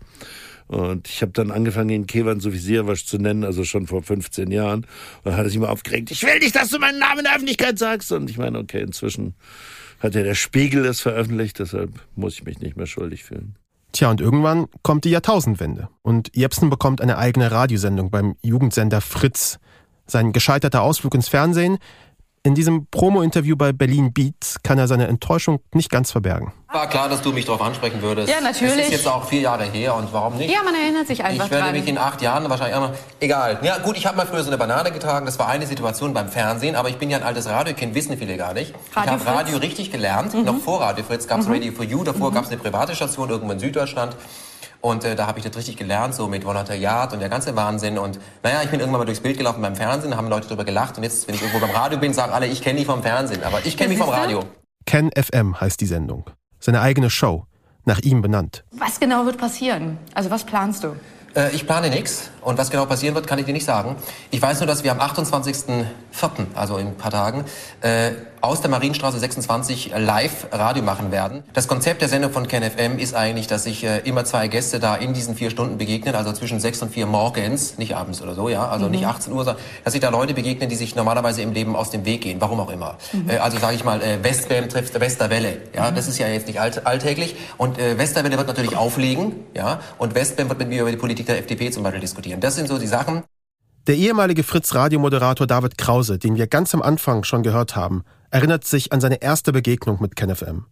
Und 0.67 1.09
ich 1.09 1.23
habe 1.23 1.33
dann 1.33 1.51
angefangen, 1.51 1.89
ihn 1.89 2.07
Kevan 2.07 2.41
Sofisierwasch 2.41 3.07
zu 3.07 3.17
nennen, 3.17 3.43
also 3.43 3.65
schon 3.65 3.87
vor 3.87 4.03
15 4.03 4.51
Jahren. 4.51 4.81
Und 4.81 4.87
dann 5.25 5.37
hat 5.37 5.45
er 5.45 5.49
sich 5.49 5.57
immer 5.57 5.71
aufgeregt, 5.71 6.11
ich 6.11 6.23
will 6.23 6.39
nicht, 6.41 6.55
dass 6.55 6.69
du 6.69 6.79
meinen 6.79 6.99
Namen 6.99 7.21
in 7.21 7.25
der 7.25 7.35
Öffentlichkeit 7.35 7.79
sagst. 7.79 8.13
Und 8.13 8.29
ich 8.29 8.37
meine, 8.37 8.59
okay, 8.59 8.83
inzwischen 8.83 9.35
hat 10.01 10.15
ja 10.15 10.23
der 10.23 10.35
Spiegel 10.35 10.85
es 10.85 11.01
veröffentlicht, 11.01 11.59
deshalb 11.59 11.91
muss 12.15 12.35
ich 12.35 12.45
mich 12.45 12.61
nicht 12.61 12.77
mehr 12.77 12.87
schuldig 12.87 13.25
fühlen. 13.25 13.57
Tja, 13.93 14.11
und 14.11 14.21
irgendwann 14.21 14.67
kommt 14.83 15.05
die 15.05 15.11
Jahrtausendwende. 15.11 15.89
Und 16.03 16.37
Jepsen 16.37 16.69
bekommt 16.69 17.01
eine 17.01 17.17
eigene 17.17 17.51
Radiosendung 17.51 18.11
beim 18.11 18.37
Jugendsender 18.43 19.01
Fritz. 19.01 19.59
Sein 20.07 20.33
gescheiterter 20.33 20.83
Ausflug 20.83 21.15
ins 21.15 21.29
Fernsehen, 21.29 21.79
in 22.49 22.55
diesem 22.55 22.87
Promo-Interview 22.87 23.57
bei 23.57 23.73
Berlin 23.73 24.11
Beats 24.15 24.57
kann 24.63 24.79
er 24.79 24.89
seine 24.89 25.07
Enttäuschung 25.07 25.61
nicht 25.75 25.91
ganz 25.91 26.11
verbergen. 26.11 26.55
War 26.73 26.89
klar, 26.89 27.11
dass 27.11 27.21
du 27.21 27.31
mich 27.33 27.45
darauf 27.45 27.61
ansprechen 27.61 28.01
würdest. 28.01 28.29
Ja, 28.31 28.41
natürlich. 28.41 28.75
Es 28.79 28.85
ist 28.87 28.91
jetzt 28.93 29.07
auch 29.09 29.25
vier 29.29 29.41
Jahre 29.43 29.65
her 29.65 29.95
und 29.95 30.11
warum 30.15 30.37
nicht? 30.39 30.51
Ja, 30.51 30.63
man 30.65 30.75
erinnert 30.75 31.07
sich 31.07 31.23
einfach 31.23 31.45
Ich 31.45 31.51
werde 31.51 31.65
dran. 31.65 31.73
mich 31.75 31.87
in 31.87 31.99
acht 31.99 32.23
Jahren 32.23 32.49
wahrscheinlich 32.49 32.77
immer. 32.77 32.95
Egal. 33.21 33.59
Ja, 33.63 33.77
gut, 33.79 33.99
ich 33.99 34.07
habe 34.07 34.17
mal 34.17 34.27
früher 34.27 34.43
so 34.43 34.49
eine 34.49 34.57
Banane 34.57 34.91
getragen. 34.93 35.27
Das 35.27 35.39
war 35.39 35.47
eine 35.49 35.67
Situation 35.67 36.15
beim 36.15 36.29
Fernsehen, 36.31 36.75
aber 36.75 36.89
ich 36.89 36.97
bin 36.97 37.11
ja 37.11 37.19
ein 37.19 37.23
altes 37.23 37.47
Radiokind, 37.49 37.95
wissen 37.95 38.17
viele 38.17 38.39
gar 38.39 38.55
nicht. 38.55 38.75
Radio 38.95 39.17
ich 39.17 39.27
habe? 39.27 39.39
Radio 39.39 39.59
richtig 39.59 39.93
gelernt. 39.93 40.33
Mhm. 40.33 40.45
Noch 40.45 40.59
vor 40.59 40.81
Radio 40.81 41.05
Fritz 41.05 41.27
gab 41.27 41.41
es 41.41 41.47
Mhm. 41.47 41.53
Radio 41.53 41.73
for 41.73 41.85
You. 41.85 42.03
Davor 42.03 42.33
gab 42.33 42.45
es 42.45 42.51
eine 42.51 42.59
private 42.59 42.95
Station 42.97 43.29
irgendwo 43.29 43.53
in 43.53 43.59
Süddeutschland. 43.59 44.17
Und 44.81 45.05
äh, 45.05 45.17
da 45.17 45.27
habe 45.27 45.39
ich 45.39 45.45
das 45.45 45.57
richtig 45.57 45.77
gelernt, 45.77 46.15
so 46.15 46.29
mit 46.29 46.45
Volontariat 46.45 47.13
und 47.13 47.21
der 47.21 47.29
ganze 47.29 47.57
Wahnsinn. 47.57 47.99
Und 47.99 48.21
naja, 48.43 48.63
ich 48.63 48.71
bin 48.71 48.79
irgendwann 48.79 49.01
mal 49.01 49.05
durchs 49.05 49.21
Bild 49.21 49.37
gelaufen 49.37 49.61
beim 49.61 49.75
Fernsehen, 49.75 50.17
haben 50.17 50.29
Leute 50.29 50.47
darüber 50.47 50.65
gelacht. 50.65 50.97
Und 50.97 51.03
jetzt, 51.03 51.27
wenn 51.27 51.35
ich 51.35 51.43
irgendwo 51.43 51.61
beim 51.61 51.75
Radio 51.75 51.99
bin, 51.99 52.15
sagen 52.15 52.33
alle, 52.33 52.47
ich 52.47 52.63
kenne 52.63 52.79
dich 52.79 52.87
vom 52.87 53.03
Fernsehen. 53.03 53.43
Aber 53.43 53.65
ich 53.65 53.77
kenne 53.77 53.91
mich 53.91 53.99
vom 53.99 54.09
Radio. 54.09 54.45
Ken 54.87 55.11
FM 55.15 55.61
heißt 55.61 55.81
die 55.81 55.87
Sendung. 55.87 56.31
Seine 56.61 56.81
eigene 56.81 57.11
Show. 57.11 57.45
Nach 57.85 58.01
ihm 58.01 58.21
benannt. 58.21 58.65
Was 58.73 59.01
genau 59.01 59.25
wird 59.25 59.39
passieren? 59.39 59.99
Also 60.15 60.31
was 60.31 60.45
planst 60.45 60.85
du? 60.85 60.95
Äh, 61.35 61.51
ich 61.55 61.67
plane 61.67 61.91
nichts 61.91 62.31
und 62.43 62.59
was 62.59 62.71
genau 62.71 62.87
passieren 62.87 63.15
wird, 63.15 63.27
kann 63.27 63.39
ich 63.39 63.45
dir 63.47 63.53
nicht 63.53 63.67
sagen. 63.67 63.97
Ich 64.31 64.41
weiß 64.41 64.61
nur, 64.61 64.67
dass 64.67 64.85
wir 64.85 64.93
am 64.93 65.01
28.04., 65.01 65.85
also 66.55 66.77
in 66.79 66.89
ein 66.89 66.97
paar 66.97 67.11
Tagen, 67.11 67.45
äh, 67.81 68.13
aus 68.41 68.61
der 68.61 68.71
Marienstraße 68.71 69.19
26 69.19 69.91
live 69.97 70.47
Radio 70.53 70.83
machen 70.85 71.11
werden. 71.11 71.43
Das 71.55 71.67
Konzept 71.67 72.03
der 72.03 72.09
Sendung 72.09 72.31
von 72.31 72.47
KenFM 72.47 72.99
ist 72.99 73.15
eigentlich, 73.15 73.49
dass 73.49 73.65
sich 73.65 73.83
äh, 73.83 73.99
immer 74.05 74.25
zwei 74.25 74.47
Gäste 74.47 74.79
da 74.79 74.95
in 74.95 75.13
diesen 75.13 75.35
vier 75.35 75.51
Stunden 75.51 75.77
begegnen, 75.77 76.15
also 76.15 76.33
zwischen 76.33 76.61
sechs 76.61 76.81
und 76.81 76.93
vier 76.93 77.07
morgens, 77.07 77.79
nicht 77.79 77.97
abends 77.97 78.23
oder 78.23 78.35
so, 78.35 78.49
ja, 78.49 78.69
also 78.69 78.87
Mhm. 78.87 78.93
nicht 78.93 79.07
18 79.07 79.33
Uhr, 79.33 79.45
sondern 79.45 79.63
dass 79.85 79.93
sich 79.93 80.01
da 80.01 80.11
Leute 80.11 80.35
begegnen, 80.35 80.69
die 80.69 80.77
sich 80.77 80.95
normalerweise 80.95 81.43
im 81.43 81.53
Leben 81.53 81.75
aus 81.75 81.91
dem 81.91 82.05
Weg 82.05 82.21
gehen, 82.21 82.41
warum 82.41 82.61
auch 82.61 82.71
immer. 82.71 82.97
Mhm. 83.13 83.29
Äh, 83.29 83.39
also 83.39 83.59
sage 83.59 83.75
ich 83.75 83.85
mal, 83.85 84.01
äh, 84.03 84.23
Westbam 84.23 84.69
trifft 84.69 84.99
Westerwelle, 84.99 85.59
ja, 85.75 85.91
das 85.91 86.07
ist 86.07 86.19
ja 86.19 86.29
jetzt 86.29 86.47
nicht 86.47 86.61
alt, 86.61 86.87
alltäglich 86.87 87.35
und 87.57 87.77
äh, 87.79 87.99
Westerwelle 87.99 88.37
wird 88.39 88.47
natürlich 88.47 88.77
auflegen, 88.77 89.33
ja, 89.55 89.81
und 89.99 90.15
Westbam 90.15 90.49
wird 90.49 90.61
mit 90.61 90.69
mir 90.69 90.83
über 90.83 90.93
die 90.93 90.97
Politik 90.97 91.18
der 91.27 91.39
FDP 91.39 91.71
zum 91.71 91.83
Beispiel 91.83 92.01
diskutieren. 92.01 92.41
Das 92.41 92.57
sind 92.57 92.69
so 92.69 92.79
die 92.79 92.87
Sachen. 92.87 93.25
Der 93.87 93.97
ehemalige 93.97 94.43
Fritz-Radiomoderator 94.43 95.47
David 95.47 95.79
Krause, 95.79 96.19
den 96.19 96.37
wir 96.37 96.47
ganz 96.47 96.75
am 96.75 96.83
Anfang 96.83 97.25
schon 97.25 97.43
gehört 97.43 97.75
haben, 97.75 98.05
erinnert 98.31 98.65
sich 98.65 98.93
an 98.93 99.01
seine 99.01 99.23
erste 99.23 99.53
Begegnung 99.53 99.99
mit 100.01 100.15
KenFM. 100.15 100.67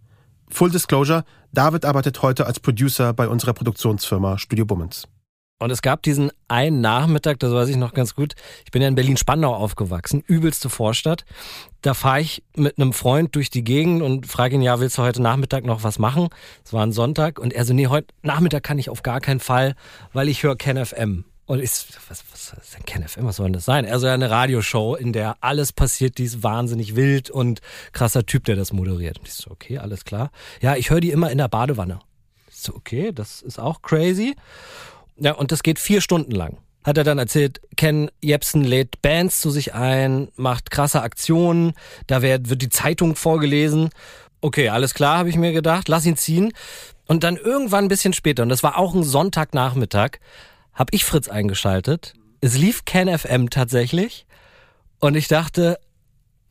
Full 0.49 0.71
Disclosure, 0.71 1.25
David 1.53 1.85
arbeitet 1.85 2.23
heute 2.23 2.47
als 2.47 2.61
Producer 2.61 3.13
bei 3.13 3.29
unserer 3.29 3.55
Produktionsfirma 3.55 4.39
Studio 4.39 4.67
Bummens. 4.67 5.09
Und 5.59 5.71
es 5.71 5.81
gab 5.81 6.03
diesen 6.03 6.31
einen 6.49 6.83
Nachmittag, 6.83 7.39
das 7.39 7.51
weiß 7.51 7.71
ich 7.71 7.77
noch 7.77 7.95
ganz 7.95 8.15
gut. 8.15 8.35
Ich 8.67 8.73
bin 8.73 8.83
ja 8.83 8.89
in 8.89 8.95
Berlin-Spandau 8.95 9.55
aufgewachsen, 9.55 10.23
übelste 10.27 10.69
Vorstadt. 10.69 11.25
Da 11.81 11.95
fahre 11.95 12.21
ich 12.21 12.43
mit 12.55 12.79
einem 12.79 12.93
Freund 12.93 13.35
durch 13.35 13.49
die 13.49 13.65
Gegend 13.65 14.03
und 14.03 14.27
frage 14.27 14.57
ihn, 14.57 14.61
ja, 14.61 14.81
willst 14.81 14.99
du 14.99 15.03
heute 15.03 15.23
Nachmittag 15.23 15.65
noch 15.65 15.83
was 15.83 15.99
machen? 15.99 16.29
Es 16.63 16.75
war 16.75 16.85
ein 16.85 16.93
Sonntag 16.93 17.39
und 17.39 17.55
er 17.55 17.65
so, 17.65 17.73
nee, 17.73 17.87
heute 17.87 18.09
Nachmittag 18.21 18.65
kann 18.65 18.79
ich 18.79 18.91
auf 18.91 19.03
gar 19.03 19.21
keinen 19.21 19.41
Fall, 19.41 19.77
weil 20.13 20.29
ich 20.29 20.43
höre 20.43 20.57
KenFM. 20.57 21.25
Und 21.47 21.61
ich, 21.63 21.71
so, 21.71 21.87
was, 22.11 22.23
was 22.31 22.53
ist 22.53 22.75
denn 22.75 22.85
KenFM? 22.85 23.25
Was 23.25 23.37
soll 23.37 23.47
denn 23.47 23.55
das 23.55 23.65
sein? 23.65 23.87
Also 23.87 24.09
ja, 24.09 24.13
eine 24.13 24.29
Radioshow, 24.29 24.95
in 24.95 25.15
der 25.15 25.37
alles 25.41 25.73
passiert, 25.73 26.19
die 26.19 26.25
ist 26.25 26.43
wahnsinnig 26.43 26.97
wild 26.97 27.31
und 27.31 27.63
krasser 27.93 28.27
Typ, 28.27 28.45
der 28.45 28.57
das 28.57 28.75
moderiert. 28.75 29.21
Und 29.21 29.29
ich 29.29 29.35
so, 29.35 29.53
okay, 29.53 29.79
alles 29.79 30.05
klar. 30.05 30.33
Ja, 30.61 30.77
ich 30.77 30.91
höre 30.91 31.01
die 31.01 31.13
immer 31.13 31.31
in 31.31 31.39
der 31.39 31.49
Badewanne. 31.49 32.01
Ich 32.51 32.59
so, 32.59 32.75
okay, 32.75 33.11
das 33.13 33.41
ist 33.41 33.59
auch 33.59 33.81
crazy. 33.81 34.35
Ja, 35.19 35.33
und 35.33 35.53
das 35.53 35.63
geht 35.63 35.79
vier 35.79 36.01
Stunden 36.01 36.33
lang. 36.33 36.59
Hat 36.85 36.99
er 36.99 37.05
dann 37.05 37.19
erzählt, 37.19 37.61
Ken 37.77 38.11
Jepsen 38.23 38.63
lädt 38.63 39.03
Bands 39.03 39.41
zu 39.41 39.51
sich 39.51 39.75
ein, 39.75 40.29
macht 40.37 40.71
krasse 40.71 41.03
Aktionen, 41.03 41.73
da 42.07 42.23
wird, 42.23 42.49
wird 42.49 42.63
die 42.63 42.69
Zeitung 42.69 43.17
vorgelesen. 43.17 43.91
Okay, 44.41 44.69
alles 44.69 44.95
klar, 44.95 45.19
habe 45.19 45.29
ich 45.29 45.37
mir 45.37 45.53
gedacht, 45.53 45.89
lass 45.89 46.07
ihn 46.07 46.17
ziehen. 46.17 46.53
Und 47.07 47.25
dann 47.25 47.37
irgendwann 47.37 47.87
ein 47.87 47.89
bisschen 47.89 48.13
später, 48.13 48.45
und 48.45 48.51
das 48.51 48.63
war 48.63 48.79
auch 48.79 48.95
ein 48.95 49.03
Sonntagnachmittag, 49.03 50.19
habe 50.75 50.91
ich 50.93 51.05
Fritz 51.05 51.29
eingeschaltet. 51.29 52.15
Es 52.41 52.57
lief 52.57 52.85
Ken 52.85 53.09
FM 53.09 53.51
tatsächlich. 53.51 54.27
Und 55.01 55.17
ich 55.17 55.27
dachte, 55.27 55.79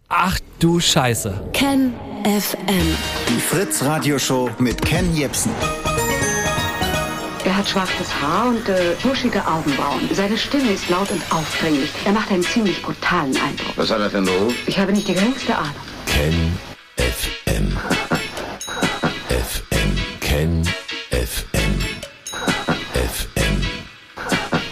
ach 0.09 0.39
du 0.59 0.79
Scheiße. 0.79 1.49
Ken 1.53 1.93
FM. 2.23 2.97
Die 3.29 3.39
Fritz 3.39 3.83
Radioshow 3.83 4.49
mit 4.59 4.81
Ken 4.81 5.15
Jepsen. 5.15 5.51
Er 7.55 7.59
hat 7.59 7.69
schwarzes 7.69 8.13
Haar 8.21 8.49
und 8.49 8.67
äh, 8.67 8.97
buschige 9.01 9.41
Augenbrauen. 9.47 10.09
Seine 10.11 10.37
Stimme 10.37 10.73
ist 10.73 10.89
laut 10.89 11.09
und 11.09 11.21
aufdringlich. 11.31 11.89
Er 12.03 12.11
macht 12.11 12.29
einen 12.29 12.43
ziemlich 12.43 12.81
brutalen 12.81 13.33
Eindruck. 13.37 13.77
Was 13.77 13.89
hat 13.89 14.01
er 14.01 14.09
für 14.09 14.17
einen 14.17 14.25
Beruf? 14.25 14.53
Ich 14.67 14.77
habe 14.77 14.91
nicht 14.91 15.07
die 15.07 15.13
geringste 15.13 15.55
Ahnung. 15.57 15.73
Ken 16.05 16.59
FM. 16.97 17.77
FM. 19.29 20.19
Ken 20.19 20.65
FM. 21.11 21.79
FM. 22.91 23.61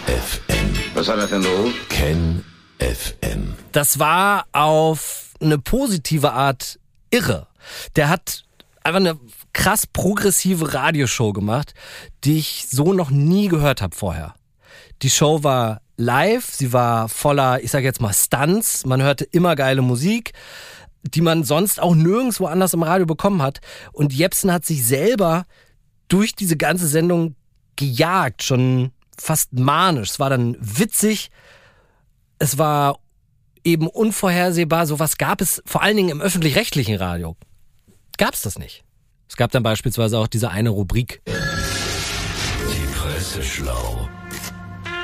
FM. 0.04 0.78
Was 0.92 1.08
hat 1.08 1.20
er 1.20 1.28
für 1.28 1.36
einen 1.36 1.44
Beruf? 1.44 1.72
Ken 1.88 2.44
FM. 2.80 3.54
Das 3.72 3.98
war 3.98 4.44
auf 4.52 5.30
eine 5.40 5.56
positive 5.56 6.32
Art 6.32 6.78
irre. 7.10 7.46
Der 7.96 8.10
hat 8.10 8.44
einfach 8.82 9.00
eine 9.00 9.18
krass 9.54 9.86
progressive 9.86 10.74
Radioshow 10.74 11.32
gemacht, 11.32 11.72
die 12.24 12.38
ich 12.38 12.66
so 12.70 12.92
noch 12.92 13.10
nie 13.10 13.48
gehört 13.48 13.80
habe 13.80 13.96
vorher. 13.96 14.34
Die 15.00 15.08
Show 15.08 15.42
war 15.42 15.80
live, 15.96 16.44
sie 16.52 16.72
war 16.72 17.08
voller, 17.08 17.62
ich 17.62 17.70
sage 17.70 17.86
jetzt 17.86 18.00
mal 18.00 18.12
Stunts, 18.12 18.84
man 18.84 19.00
hörte 19.00 19.24
immer 19.24 19.56
geile 19.56 19.80
Musik, 19.80 20.32
die 21.02 21.20
man 21.20 21.44
sonst 21.44 21.80
auch 21.80 21.94
nirgendwo 21.94 22.46
anders 22.46 22.74
im 22.74 22.82
Radio 22.82 23.06
bekommen 23.06 23.40
hat 23.40 23.60
und 23.92 24.12
Jepsen 24.12 24.52
hat 24.52 24.66
sich 24.66 24.84
selber 24.84 25.46
durch 26.08 26.34
diese 26.34 26.56
ganze 26.56 26.86
Sendung 26.88 27.36
gejagt, 27.76 28.42
schon 28.42 28.92
fast 29.16 29.52
manisch. 29.52 30.10
Es 30.10 30.20
war 30.20 30.30
dann 30.30 30.56
witzig, 30.60 31.30
es 32.38 32.58
war 32.58 32.98
eben 33.62 33.86
unvorhersehbar, 33.86 34.86
sowas 34.86 35.16
gab 35.16 35.40
es 35.40 35.62
vor 35.64 35.82
allen 35.82 35.96
Dingen 35.96 36.10
im 36.10 36.20
öffentlich-rechtlichen 36.20 36.96
Radio. 36.96 37.36
Gab 38.18 38.34
es 38.34 38.42
das 38.42 38.58
nicht. 38.58 38.84
Es 39.28 39.36
gab 39.36 39.50
dann 39.50 39.62
beispielsweise 39.62 40.18
auch 40.18 40.28
diese 40.28 40.50
eine 40.50 40.70
Rubrik. 40.70 41.22
Die 41.26 42.94
Presse 42.94 43.42
schlau. 43.42 44.08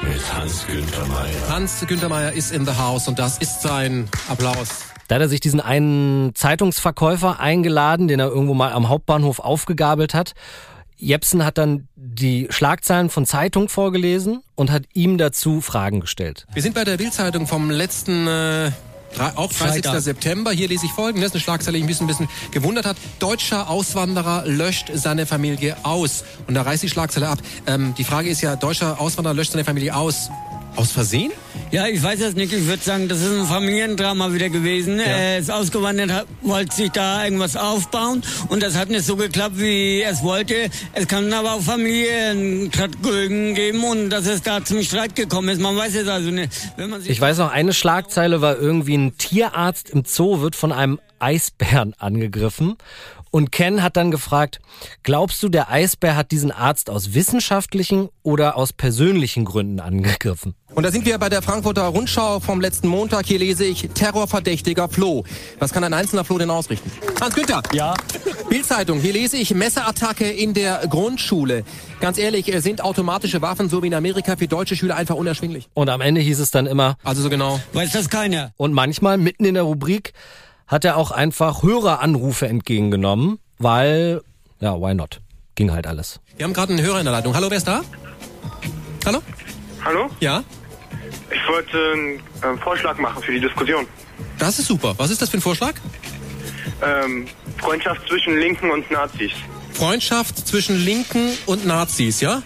Mit 0.02 0.35
Hans-Günther 0.35 1.06
Meyer. 1.06 1.48
Hans-Günther 1.48 2.09
Meyer 2.09 2.33
ist 2.33 2.52
in 2.52 2.64
the 2.64 2.72
house 2.72 3.09
und 3.09 3.18
das 3.18 3.38
ist 3.38 3.62
sein 3.62 4.09
Applaus. 4.28 4.85
Da 5.09 5.16
hat 5.16 5.22
er 5.22 5.28
sich 5.28 5.40
diesen 5.40 5.61
einen 5.61 6.35
Zeitungsverkäufer 6.35 7.40
eingeladen, 7.40 8.09
den 8.09 8.20
er 8.20 8.28
irgendwo 8.28 8.54
mal 8.54 8.72
am 8.72 8.88
Hauptbahnhof 8.88 9.40
aufgegabelt 9.40 10.14
hat. 10.14 10.35
Jepsen 10.96 11.44
hat 11.44 11.59
dann 11.59 11.88
die 11.96 12.46
Schlagzeilen 12.50 13.11
von 13.11 13.26
Zeitung 13.26 13.68
vorgelesen 13.68 14.42
und 14.54 14.70
hat 14.70 14.85
ihm 14.92 15.18
dazu 15.18 15.61
Fragen 15.61 16.00
gestellt. 16.00 16.46
Wir 16.52 16.62
sind 16.62 16.74
bei 16.74 16.85
der 16.85 16.96
Bildzeitung 16.98 17.46
vom 17.46 17.70
letzten 17.70 18.26
äh, 18.26 18.70
auch 19.18 19.53
30. 19.53 19.57
Freitag. 19.57 20.01
September. 20.01 20.53
Hier 20.53 20.68
lese 20.68 20.87
ich 20.87 20.92
folgendes, 20.92 21.33
eine 21.33 21.40
Schlagzeile, 21.40 21.79
die 21.79 21.85
mich 21.85 22.01
ein 22.01 22.07
bisschen, 22.07 22.25
ein 22.25 22.29
bisschen 22.29 22.53
gewundert 22.53 22.87
hat. 22.87 22.96
Deutscher 23.18 23.68
Auswanderer 23.68 24.44
löscht 24.46 24.90
seine 24.94 25.27
Familie 25.27 25.77
aus. 25.83 26.25
Und 26.46 26.55
da 26.55 26.62
reißt 26.62 26.83
die 26.83 26.88
Schlagzeile 26.88 27.29
ab. 27.29 27.38
Ähm, 27.66 27.94
die 27.96 28.05
Frage 28.05 28.29
ist 28.29 28.40
ja, 28.40 28.57
deutscher 28.57 29.01
Auswanderer 29.01 29.35
löscht 29.35 29.53
seine 29.53 29.64
Familie 29.64 29.94
aus. 29.94 30.31
Aus 30.77 30.92
Versehen? 30.92 31.33
Ja, 31.72 31.87
ich 31.87 32.02
weiß 32.02 32.20
es 32.22 32.35
nicht. 32.35 32.52
Ich 32.52 32.66
würde 32.66 32.83
sagen, 32.83 33.06
das 33.09 33.20
ist 33.20 33.30
ein 33.33 33.46
Familiendrama 33.46 34.33
wieder 34.33 34.48
gewesen. 34.48 34.98
Er 34.98 35.38
ist 35.38 35.50
ausgewandert, 35.52 36.11
hat- 36.11 36.26
wollte 36.42 36.74
sich 36.74 36.90
da 36.90 37.24
irgendwas 37.24 37.56
aufbauen 37.56 38.22
und 38.48 38.61
das 38.62 38.76
hat 38.76 38.88
nicht 38.90 39.04
so 39.04 39.14
geklappt, 39.14 39.56
wie 39.59 40.00
er 40.00 40.11
es 40.11 40.22
wollte. 40.24 40.68
Es 40.94 41.06
kann 41.06 41.33
aber 41.33 41.54
auch 41.54 41.62
Familientragödien 41.62 43.54
geben 43.54 43.85
und 43.85 44.11
dass 44.11 44.26
es 44.26 44.42
da 44.42 44.64
zum 44.64 44.83
Streit 44.83 45.14
gekommen 45.14 45.48
ist. 45.48 45.61
Man 45.61 45.76
weiß 45.76 45.94
es 45.94 46.09
also 46.09 46.30
nicht. 46.30 46.50
Ich 47.06 47.20
weiß 47.20 47.38
noch, 47.38 47.52
eine 47.52 47.72
Schlagzeile 47.72 48.40
war 48.40 48.59
irgendwie 48.59 48.96
ein 48.96 49.16
Tierarzt 49.16 49.90
im 49.90 50.04
Zoo 50.04 50.40
wird 50.40 50.56
von 50.56 50.72
einem 50.72 50.98
Eisbären 51.20 51.94
angegriffen. 51.98 52.76
Und 53.30 53.52
Ken 53.52 53.82
hat 53.82 53.96
dann 53.96 54.10
gefragt, 54.10 54.60
glaubst 55.02 55.42
du, 55.42 55.48
der 55.48 55.70
Eisbär 55.70 56.16
hat 56.16 56.32
diesen 56.32 56.50
Arzt 56.50 56.90
aus 56.90 57.14
wissenschaftlichen 57.14 58.08
oder 58.22 58.56
aus 58.56 58.72
persönlichen 58.72 59.44
Gründen 59.44 59.78
angegriffen? 59.80 60.54
Und 60.74 60.84
da 60.84 60.90
sind 60.90 61.04
wir 61.04 61.18
bei 61.18 61.28
der 61.28 61.42
Frankfurter 61.42 61.82
Rundschau 61.82 62.40
vom 62.40 62.60
letzten 62.60 62.88
Montag. 62.88 63.26
Hier 63.26 63.38
lese 63.38 63.64
ich 63.64 63.88
Terrorverdächtiger 63.92 64.88
Floh. 64.88 65.24
Was 65.58 65.72
kann 65.72 65.82
ein 65.84 65.92
einzelner 65.94 66.24
Floh 66.24 66.38
denn 66.38 66.50
ausrichten? 66.50 66.90
Hans 67.20 67.34
Günther. 67.34 67.62
Ja. 67.72 67.94
Bildzeitung. 68.48 69.00
Hier 69.00 69.12
lese 69.12 69.36
ich 69.36 69.54
Messerattacke 69.54 70.28
in 70.28 70.54
der 70.54 70.86
Grundschule. 70.88 71.64
Ganz 72.00 72.18
ehrlich, 72.18 72.52
äh, 72.52 72.60
sind 72.60 72.82
automatische 72.82 73.42
Waffen 73.42 73.68
so 73.68 73.82
wie 73.82 73.88
in 73.88 73.94
Amerika 73.94 74.36
für 74.36 74.48
deutsche 74.48 74.76
Schüler 74.76 74.96
einfach 74.96 75.16
unerschwinglich? 75.16 75.68
Und 75.74 75.88
am 75.88 76.00
Ende 76.00 76.20
hieß 76.20 76.40
es 76.40 76.50
dann 76.50 76.66
immer, 76.66 76.96
Also 77.04 77.22
so 77.22 77.30
genau. 77.30 77.60
weiß 77.72 77.92
das 77.92 78.08
keiner. 78.08 78.52
Und 78.56 78.72
manchmal 78.72 79.18
mitten 79.18 79.44
in 79.44 79.54
der 79.54 79.64
Rubrik 79.64 80.12
hat 80.70 80.85
er 80.85 80.96
auch 80.96 81.11
einfach 81.11 81.64
Höreranrufe 81.64 82.46
entgegengenommen, 82.46 83.40
weil, 83.59 84.22
ja, 84.61 84.80
why 84.80 84.94
not? 84.94 85.20
Ging 85.56 85.72
halt 85.72 85.88
alles. 85.88 86.20
Wir 86.37 86.44
haben 86.44 86.52
gerade 86.52 86.72
einen 86.72 86.83
Hörer 86.83 87.00
in 87.00 87.04
der 87.04 87.12
Leitung. 87.12 87.35
Hallo, 87.35 87.50
wer 87.50 87.56
ist 87.56 87.66
da? 87.66 87.83
Hallo? 89.04 89.20
Hallo? 89.85 90.09
Ja? 90.20 90.44
Ich 91.28 91.48
wollte 91.48 91.76
einen 91.92 92.22
ähm, 92.44 92.59
Vorschlag 92.61 92.96
machen 92.98 93.20
für 93.20 93.33
die 93.33 93.40
Diskussion. 93.40 93.85
Das 94.38 94.61
ist 94.61 94.66
super. 94.66 94.94
Was 94.96 95.11
ist 95.11 95.20
das 95.20 95.28
für 95.28 95.38
ein 95.38 95.40
Vorschlag? 95.40 95.74
Ähm, 96.83 97.26
Freundschaft 97.59 98.06
zwischen 98.06 98.38
Linken 98.38 98.70
und 98.70 98.88
Nazis. 98.92 99.33
Freundschaft 99.72 100.46
zwischen 100.46 100.76
Linken 100.76 101.33
und 101.46 101.66
Nazis, 101.66 102.20
ja? 102.20 102.42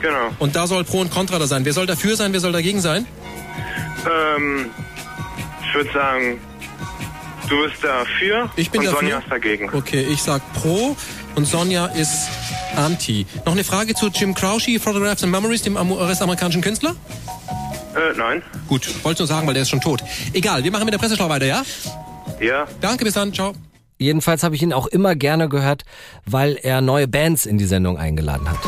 Genau. 0.00 0.30
Und 0.40 0.56
da 0.56 0.66
soll 0.66 0.82
Pro 0.82 1.00
und 1.00 1.10
Contra 1.12 1.38
da 1.38 1.46
sein. 1.46 1.64
Wer 1.64 1.72
soll 1.72 1.86
dafür 1.86 2.16
sein, 2.16 2.32
wer 2.32 2.40
soll 2.40 2.52
dagegen 2.52 2.80
sein? 2.80 3.06
Ähm, 4.04 4.66
ich 5.64 5.74
würde 5.74 5.92
sagen, 5.92 6.40
du 7.48 7.62
bist 7.64 7.82
dafür 7.82 8.50
Ich 8.56 8.70
bin 8.70 8.80
und 8.80 8.86
dafür. 8.86 9.00
Sonja 9.00 9.18
ist 9.18 9.30
dagegen. 9.30 9.70
Okay, 9.72 10.06
ich 10.10 10.22
sag 10.22 10.42
Pro 10.54 10.96
und 11.34 11.44
Sonja 11.46 11.86
ist 11.86 12.28
Anti. 12.76 13.26
Noch 13.44 13.52
eine 13.52 13.64
Frage 13.64 13.94
zu 13.94 14.08
Jim 14.08 14.34
Crouchy, 14.34 14.78
Photographs 14.78 15.22
and 15.22 15.32
Memories, 15.32 15.62
dem 15.62 15.76
US-amerikanischen 15.76 16.62
Künstler? 16.62 16.94
Äh, 17.94 18.16
nein. 18.16 18.42
Gut, 18.68 18.88
wollte 19.04 19.22
nur 19.22 19.26
sagen, 19.28 19.46
weil 19.46 19.54
der 19.54 19.62
ist 19.62 19.70
schon 19.70 19.80
tot. 19.80 20.02
Egal, 20.32 20.62
wir 20.62 20.70
machen 20.70 20.84
mit 20.84 20.94
der 20.94 20.98
Presseschau 20.98 21.28
weiter, 21.28 21.46
ja? 21.46 21.62
Ja. 22.40 22.66
Danke, 22.80 23.04
bis 23.04 23.14
dann, 23.14 23.32
ciao. 23.32 23.52
Jedenfalls 23.98 24.44
habe 24.44 24.54
ich 24.54 24.62
ihn 24.62 24.72
auch 24.72 24.86
immer 24.86 25.16
gerne 25.16 25.48
gehört, 25.48 25.84
weil 26.24 26.56
er 26.62 26.80
neue 26.80 27.08
Bands 27.08 27.46
in 27.46 27.58
die 27.58 27.64
Sendung 27.64 27.98
eingeladen 27.98 28.48
hat. 28.48 28.58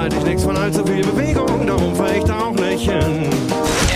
Halte 0.00 0.16
ich 0.16 0.24
nichts 0.24 0.44
von 0.44 0.56
allzu 0.56 0.86
viel 0.86 1.04
Bewegung, 1.04 1.66
darum 1.66 1.94
fahr 1.94 2.16
ich 2.16 2.24
da 2.24 2.38
auch 2.38 2.54
nicht 2.54 2.90
hin. 2.90 3.28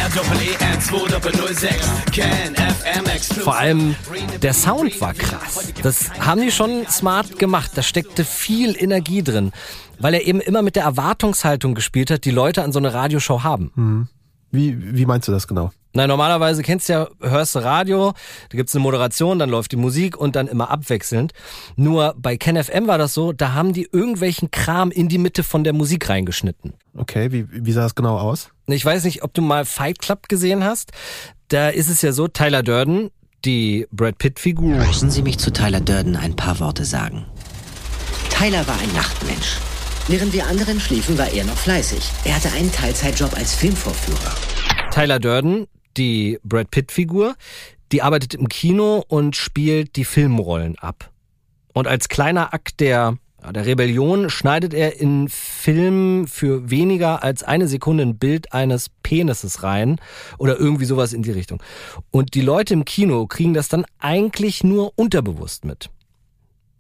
R-Doppel-E-N 0.05 0.81
2006 0.81 1.90
Can 2.12 2.55
FM 2.55 3.07
Exclusive 3.07 3.40
Vor 3.40 3.57
allem 3.57 3.97
der 4.43 4.53
Sound 4.53 5.01
war 5.01 5.14
krass. 5.14 5.73
Das 5.83 6.11
haben 6.21 6.43
die 6.43 6.51
schon 6.51 6.87
smart 6.88 7.38
gemacht. 7.38 7.71
Da 7.75 7.83
steckte 7.83 8.25
viel 8.25 8.77
Energie 8.79 9.23
drin, 9.23 9.53
weil 9.99 10.12
er 10.12 10.27
eben 10.27 10.40
immer 10.40 10.61
mit 10.61 10.77
der 10.77 10.85
Erwartungshaltung 10.85 11.75
gespielt 11.75 12.11
hat, 12.11 12.27
die 12.27 12.31
Leute 12.31 12.62
an 12.62 12.73
so 12.73 12.79
eine 12.79 12.93
Radioshow 12.93 13.43
haben. 13.43 13.73
Hm. 13.75 14.09
Wie, 14.51 14.97
wie 14.97 15.07
meinst 15.07 15.27
du 15.27 15.33
das 15.33 15.49
genau? 15.49 15.71
Na, 15.96 16.09
normalerweise 16.09 16.62
kennst 16.62 16.88
du 16.88 16.92
ja, 16.92 17.09
hörst 17.20 17.54
du 17.54 17.61
Radio, 17.61 18.14
da 18.48 18.57
gibt's 18.57 18.74
eine 18.74 18.83
Moderation, 18.83 19.38
dann 19.38 19.48
läuft 19.48 19.70
die 19.70 19.76
Musik 19.76 20.16
und 20.16 20.35
dann 20.35 20.48
immer 20.48 20.68
abwechselnd. 20.68 21.33
Nur 21.76 22.16
bei 22.18 22.37
KenFM 22.37 22.88
war 22.88 22.98
das 22.98 23.14
so, 23.14 23.33
da 23.33 23.52
haben 23.54 23.72
die 23.72 23.88
irgendwelchen 23.92 24.50
Kram 24.50 24.90
in 24.90 25.09
die 25.09 25.18
Mitte 25.18 25.44
von 25.44 25.62
der 25.62 25.72
Musik 25.72 26.09
reingeschnitten. 26.09 26.74
Okay, 26.96 27.30
wie, 27.30 27.46
wie 27.48 27.70
sah 27.70 27.83
das 27.83 27.94
genau 27.94 28.18
aus? 28.18 28.48
Ich 28.66 28.85
weiß 28.85 29.04
nicht, 29.04 29.22
ob 29.22 29.35
du 29.35 29.42
mal 29.42 29.64
Fight 29.64 30.00
Club 30.00 30.28
gesehen 30.28 30.64
hast. 30.64 30.90
Da 31.46 31.68
ist 31.68 31.88
es 31.88 32.02
ja 32.02 32.11
so, 32.11 32.26
Tyler 32.26 32.64
Durden, 32.64 33.11
die 33.44 33.87
Brad 33.92 34.18
Pitt-Figur. 34.18 34.76
Lassen 34.78 35.12
Sie 35.12 35.22
mich 35.22 35.38
zu 35.38 35.52
Tyler 35.52 35.80
Durden 35.80 36.16
ein 36.16 36.35
paar 36.35 36.59
Worte 36.59 36.85
sagen. 36.85 37.26
Tyler 38.30 38.66
war 38.66 38.80
ein 38.80 38.92
Nachtmensch. 38.94 39.59
Während 40.09 40.33
wir 40.33 40.46
anderen 40.48 40.80
schliefen, 40.80 41.16
war 41.18 41.30
er 41.30 41.44
noch 41.44 41.57
fleißig. 41.57 42.02
Er 42.24 42.35
hatte 42.35 42.50
einen 42.50 42.72
Teilzeitjob 42.72 43.33
als 43.37 43.54
Filmvorführer. 43.54 44.35
Tyler 44.90 45.20
Durden, 45.20 45.66
die 45.96 46.38
Brad 46.42 46.70
Pitt-Figur, 46.70 47.35
die 47.92 48.02
arbeitet 48.02 48.35
im 48.35 48.48
Kino 48.48 49.04
und 49.07 49.37
spielt 49.37 49.96
die 49.96 50.04
Filmrollen 50.04 50.78
ab. 50.78 51.11
Und 51.72 51.88
als 51.88 52.09
kleiner 52.09 52.54
Akt 52.54 52.80
der, 52.80 53.18
der 53.52 53.66
Rebellion 53.66 54.30
schneidet 54.30 54.74
er 54.74 55.00
in 55.00 55.28
Filmen 55.28 56.26
für 56.26 56.70
weniger 56.70 57.22
als 57.22 57.42
eine 57.42 57.68
Sekunde 57.68 58.04
ein 58.04 58.16
Bild 58.16 58.52
eines 58.52 58.90
Penises 59.02 59.62
rein 59.62 60.00
oder 60.38 60.59
irgendwie 60.59 60.87
sowas 60.87 61.12
in 61.12 61.22
die 61.22 61.33
Richtung. 61.33 61.62
Und 62.11 62.35
die 62.35 62.40
Leute 62.40 62.74
im 62.74 62.85
Kino 62.85 63.26
kriegen 63.26 63.54
das 63.54 63.68
dann 63.68 63.85
eigentlich 63.98 64.64
nur 64.64 64.92
unterbewusst 64.96 65.64
mit. 65.64 65.90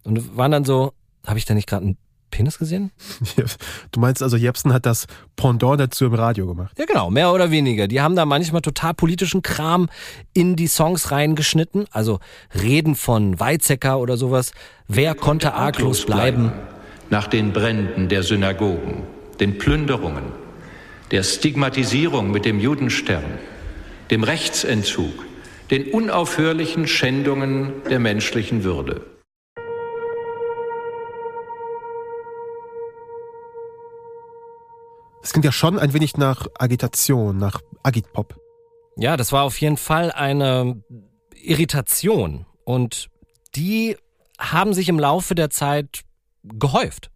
Und 0.04 0.36
waren 0.36 0.52
dann 0.52 0.64
so, 0.64 0.92
habe 1.26 1.38
ich 1.38 1.44
da 1.44 1.54
nicht 1.54 1.68
gerade 1.68 1.86
einen 1.86 1.98
Penis 2.34 2.58
gesehen? 2.58 2.90
Du 3.92 4.00
meinst 4.00 4.22
also, 4.22 4.36
Jepsen 4.36 4.72
hat 4.72 4.86
das 4.86 5.06
Pendant 5.36 5.78
dazu 5.78 6.04
im 6.04 6.14
Radio 6.14 6.46
gemacht? 6.46 6.76
Ja, 6.76 6.84
genau, 6.84 7.10
mehr 7.10 7.32
oder 7.32 7.52
weniger. 7.52 7.86
Die 7.86 8.00
haben 8.00 8.16
da 8.16 8.24
manchmal 8.24 8.60
total 8.60 8.92
politischen 8.92 9.42
Kram 9.42 9.88
in 10.32 10.56
die 10.56 10.66
Songs 10.66 11.12
reingeschnitten. 11.12 11.86
Also 11.92 12.18
Reden 12.52 12.96
von 12.96 13.38
Weizsäcker 13.38 14.00
oder 14.00 14.16
sowas. 14.16 14.50
Wer 14.88 15.14
konnte 15.14 15.54
arglos 15.54 16.06
bleiben? 16.06 16.52
Nach 17.08 17.28
den 17.28 17.52
Bränden 17.52 18.08
der 18.08 18.24
Synagogen, 18.24 19.04
den 19.38 19.58
Plünderungen, 19.58 20.24
der 21.12 21.22
Stigmatisierung 21.22 22.32
mit 22.32 22.44
dem 22.44 22.58
Judenstern, 22.58 23.38
dem 24.10 24.24
Rechtsentzug, 24.24 25.24
den 25.70 25.92
unaufhörlichen 25.92 26.88
Schändungen 26.88 27.74
der 27.88 28.00
menschlichen 28.00 28.64
Würde. 28.64 29.13
Es 35.24 35.32
klingt 35.32 35.46
ja 35.46 35.52
schon 35.52 35.78
ein 35.78 35.94
wenig 35.94 36.18
nach 36.18 36.46
Agitation, 36.58 37.38
nach 37.38 37.62
Agitpop. 37.82 38.38
Ja, 38.96 39.16
das 39.16 39.32
war 39.32 39.44
auf 39.44 39.58
jeden 39.58 39.78
Fall 39.78 40.12
eine 40.12 40.82
Irritation. 41.34 42.44
Und 42.64 43.08
die 43.54 43.96
haben 44.38 44.74
sich 44.74 44.90
im 44.90 44.98
Laufe 44.98 45.34
der 45.34 45.48
Zeit 45.48 46.02
gehäuft. 46.42 47.10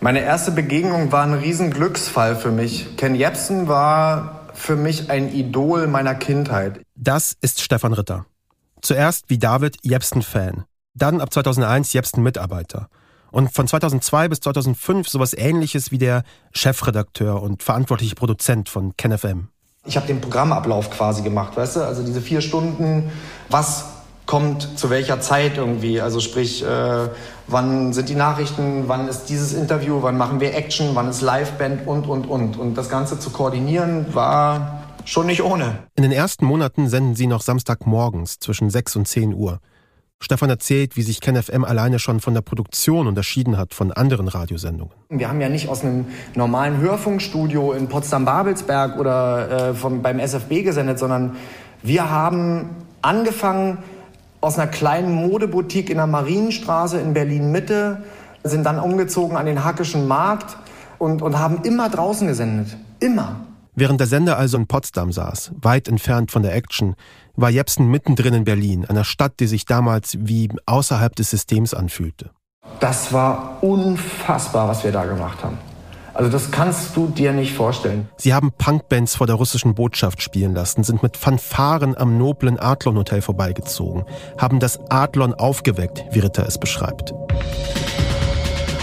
Meine 0.00 0.20
erste 0.20 0.52
Begegnung 0.52 1.12
war 1.12 1.24
ein 1.24 1.34
Riesenglücksfall 1.34 2.34
für 2.34 2.50
mich. 2.50 2.96
Ken 2.96 3.14
Jebsen 3.14 3.68
war 3.68 4.48
für 4.54 4.76
mich 4.76 5.10
ein 5.10 5.30
Idol 5.34 5.86
meiner 5.86 6.14
Kindheit. 6.14 6.80
Das 6.94 7.36
ist 7.42 7.60
Stefan 7.60 7.92
Ritter. 7.92 8.24
Zuerst 8.80 9.28
wie 9.28 9.38
David 9.38 9.76
Jepsen-Fan. 9.82 10.64
Dann 10.94 11.20
ab 11.20 11.30
2001 11.30 11.92
Jepsen-Mitarbeiter. 11.92 12.88
Und 13.32 13.54
von 13.54 13.66
2002 13.66 14.28
bis 14.28 14.40
2005 14.40 15.08
sowas 15.08 15.34
ähnliches 15.34 15.90
wie 15.90 15.98
der 15.98 16.24
Chefredakteur 16.52 17.42
und 17.42 17.62
verantwortliche 17.62 18.14
Produzent 18.14 18.68
von 18.68 18.96
KenFM. 18.96 19.48
Ich 19.86 19.96
habe 19.96 20.06
den 20.06 20.20
Programmablauf 20.20 20.90
quasi 20.90 21.22
gemacht, 21.22 21.56
weißt 21.56 21.76
du? 21.76 21.80
Also 21.80 22.04
diese 22.04 22.20
vier 22.20 22.40
Stunden, 22.40 23.10
was 23.48 23.86
kommt 24.30 24.78
zu 24.78 24.90
welcher 24.90 25.20
Zeit 25.20 25.56
irgendwie. 25.56 26.00
Also 26.00 26.20
sprich, 26.20 26.64
äh, 26.64 27.08
wann 27.48 27.92
sind 27.92 28.08
die 28.08 28.14
Nachrichten, 28.14 28.84
wann 28.86 29.08
ist 29.08 29.24
dieses 29.24 29.52
Interview, 29.52 30.02
wann 30.02 30.16
machen 30.16 30.38
wir 30.38 30.54
Action, 30.54 30.94
wann 30.94 31.08
ist 31.08 31.20
Liveband 31.20 31.86
und, 31.86 32.06
und, 32.06 32.26
und. 32.26 32.56
Und 32.56 32.74
das 32.76 32.88
Ganze 32.88 33.18
zu 33.18 33.30
koordinieren 33.30 34.14
war 34.14 34.84
schon 35.04 35.26
nicht 35.26 35.42
ohne. 35.42 35.78
In 35.96 36.04
den 36.04 36.12
ersten 36.12 36.44
Monaten 36.44 36.88
senden 36.88 37.16
sie 37.16 37.26
noch 37.26 37.40
Samstagmorgens 37.40 38.38
zwischen 38.38 38.70
6 38.70 38.96
und 38.96 39.08
10 39.08 39.34
Uhr. 39.34 39.58
Stefan 40.22 40.50
erzählt, 40.50 40.96
wie 40.96 41.02
sich 41.02 41.20
KenFM 41.20 41.64
alleine 41.64 41.98
schon 41.98 42.20
von 42.20 42.34
der 42.34 42.42
Produktion 42.42 43.06
unterschieden 43.06 43.56
hat 43.56 43.72
von 43.72 43.90
anderen 43.90 44.28
Radiosendungen. 44.28 44.92
Wir 45.08 45.28
haben 45.28 45.40
ja 45.40 45.48
nicht 45.48 45.68
aus 45.68 45.82
einem 45.82 46.04
normalen 46.34 46.78
Hörfunkstudio 46.78 47.72
in 47.72 47.88
Potsdam-Babelsberg 47.88 48.98
oder 48.98 49.70
äh, 49.70 49.74
vom, 49.74 50.02
beim 50.02 50.18
SFB 50.18 50.62
gesendet, 50.62 50.98
sondern 50.98 51.36
wir 51.82 52.10
haben 52.10 52.68
angefangen 53.00 53.78
aus 54.42 54.58
einer 54.58 54.70
kleinen 54.70 55.14
Modeboutique 55.14 55.88
in 55.88 55.96
der 55.96 56.06
Marienstraße 56.06 57.00
in 57.00 57.14
Berlin-Mitte, 57.14 58.02
sind 58.44 58.64
dann 58.64 58.78
umgezogen 58.78 59.38
an 59.38 59.46
den 59.46 59.64
Hackischen 59.64 60.06
Markt 60.06 60.56
und, 60.98 61.22
und 61.22 61.38
haben 61.38 61.62
immer 61.64 61.88
draußen 61.88 62.26
gesendet. 62.26 62.76
Immer. 63.00 63.36
Während 63.74 64.00
der 64.00 64.06
Sender 64.06 64.36
also 64.36 64.58
in 64.58 64.66
Potsdam 64.66 65.12
saß, 65.12 65.52
weit 65.62 65.88
entfernt 65.88 66.30
von 66.30 66.42
der 66.42 66.54
Action, 66.54 66.96
war 67.36 67.50
Jepsen 67.50 67.88
mittendrin 67.88 68.34
in 68.34 68.44
Berlin, 68.44 68.84
einer 68.84 69.04
Stadt, 69.04 69.34
die 69.40 69.46
sich 69.46 69.64
damals 69.64 70.16
wie 70.20 70.48
außerhalb 70.66 71.14
des 71.16 71.30
Systems 71.30 71.74
anfühlte. 71.74 72.30
Das 72.80 73.12
war 73.12 73.62
unfassbar, 73.62 74.68
was 74.68 74.84
wir 74.84 74.92
da 74.92 75.04
gemacht 75.04 75.42
haben. 75.42 75.58
Also 76.14 76.30
das 76.30 76.50
kannst 76.50 76.96
du 76.96 77.06
dir 77.06 77.32
nicht 77.32 77.54
vorstellen. 77.54 78.08
Sie 78.16 78.34
haben 78.34 78.52
Punkbands 78.52 79.16
vor 79.16 79.26
der 79.26 79.36
russischen 79.36 79.74
Botschaft 79.74 80.22
spielen 80.22 80.54
lassen, 80.54 80.82
sind 80.82 81.02
mit 81.02 81.16
Fanfaren 81.16 81.96
am 81.96 82.18
noblen 82.18 82.58
Adlon 82.58 82.96
Hotel 82.96 83.22
vorbeigezogen, 83.22 84.04
haben 84.36 84.60
das 84.60 84.78
Adlon 84.90 85.34
aufgeweckt, 85.34 86.04
wie 86.10 86.18
Ritter 86.18 86.46
es 86.46 86.58
beschreibt. 86.58 87.14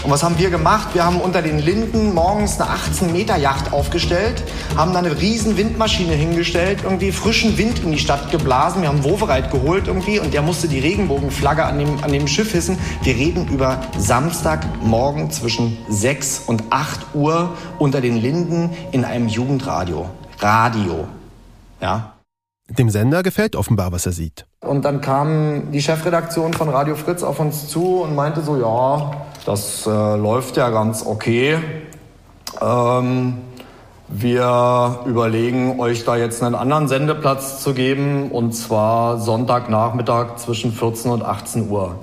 Und 0.08 0.14
was 0.14 0.22
haben 0.22 0.38
wir 0.38 0.48
gemacht? 0.48 0.94
Wir 0.94 1.04
haben 1.04 1.20
unter 1.20 1.42
den 1.42 1.58
Linden 1.58 2.14
morgens 2.14 2.58
eine 2.58 2.70
18-Meter-Yacht 2.70 3.74
aufgestellt, 3.74 4.42
haben 4.74 4.94
da 4.94 5.00
eine 5.00 5.20
riesen 5.20 5.58
Windmaschine 5.58 6.14
hingestellt, 6.14 6.78
irgendwie 6.82 7.12
frischen 7.12 7.58
Wind 7.58 7.80
in 7.80 7.92
die 7.92 7.98
Stadt 7.98 8.30
geblasen. 8.30 8.80
Wir 8.80 8.88
haben 8.88 9.04
Wovereit 9.04 9.50
geholt 9.50 9.86
irgendwie 9.86 10.18
und 10.18 10.32
der 10.32 10.40
musste 10.40 10.66
die 10.66 10.78
Regenbogenflagge 10.78 11.62
an 11.62 11.78
dem, 11.78 12.02
an 12.02 12.10
dem 12.10 12.26
Schiff 12.26 12.52
hissen. 12.52 12.78
Wir 13.02 13.16
reden 13.16 13.48
über 13.48 13.82
Samstagmorgen 13.98 15.30
zwischen 15.30 15.76
6 15.90 16.44
und 16.46 16.62
8 16.70 17.14
Uhr 17.14 17.54
unter 17.78 18.00
den 18.00 18.16
Linden 18.16 18.70
in 18.92 19.04
einem 19.04 19.28
Jugendradio. 19.28 20.08
Radio. 20.38 21.06
Ja. 21.82 22.14
Dem 22.70 22.88
Sender 22.88 23.22
gefällt 23.22 23.54
offenbar, 23.56 23.92
was 23.92 24.06
er 24.06 24.12
sieht. 24.12 24.46
Und 24.60 24.86
dann 24.86 25.02
kam 25.02 25.70
die 25.70 25.82
Chefredaktion 25.82 26.54
von 26.54 26.70
Radio 26.70 26.96
Fritz 26.96 27.22
auf 27.22 27.40
uns 27.40 27.68
zu 27.68 28.00
und 28.00 28.14
meinte 28.14 28.40
so, 28.40 28.56
ja, 28.56 29.27
das 29.48 29.86
äh, 29.86 29.90
läuft 29.90 30.58
ja 30.58 30.68
ganz 30.68 31.06
okay. 31.06 31.58
Ähm, 32.60 33.38
wir 34.08 35.00
überlegen, 35.06 35.80
euch 35.80 36.04
da 36.04 36.16
jetzt 36.16 36.42
einen 36.42 36.54
anderen 36.54 36.86
Sendeplatz 36.86 37.62
zu 37.62 37.72
geben, 37.72 38.30
und 38.30 38.52
zwar 38.52 39.18
Sonntagnachmittag 39.18 40.36
zwischen 40.36 40.70
14 40.70 41.10
und 41.10 41.22
18 41.22 41.70
Uhr. 41.70 41.98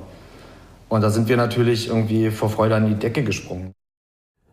Und 0.89 1.01
da 1.01 1.11
sind 1.11 1.27
wir 1.27 1.37
natürlich 1.37 1.87
irgendwie 1.87 2.31
vor 2.31 2.49
Freude 2.49 2.77
an 2.77 2.87
die 2.87 2.95
Decke 2.95 3.23
gesprungen. 3.23 3.73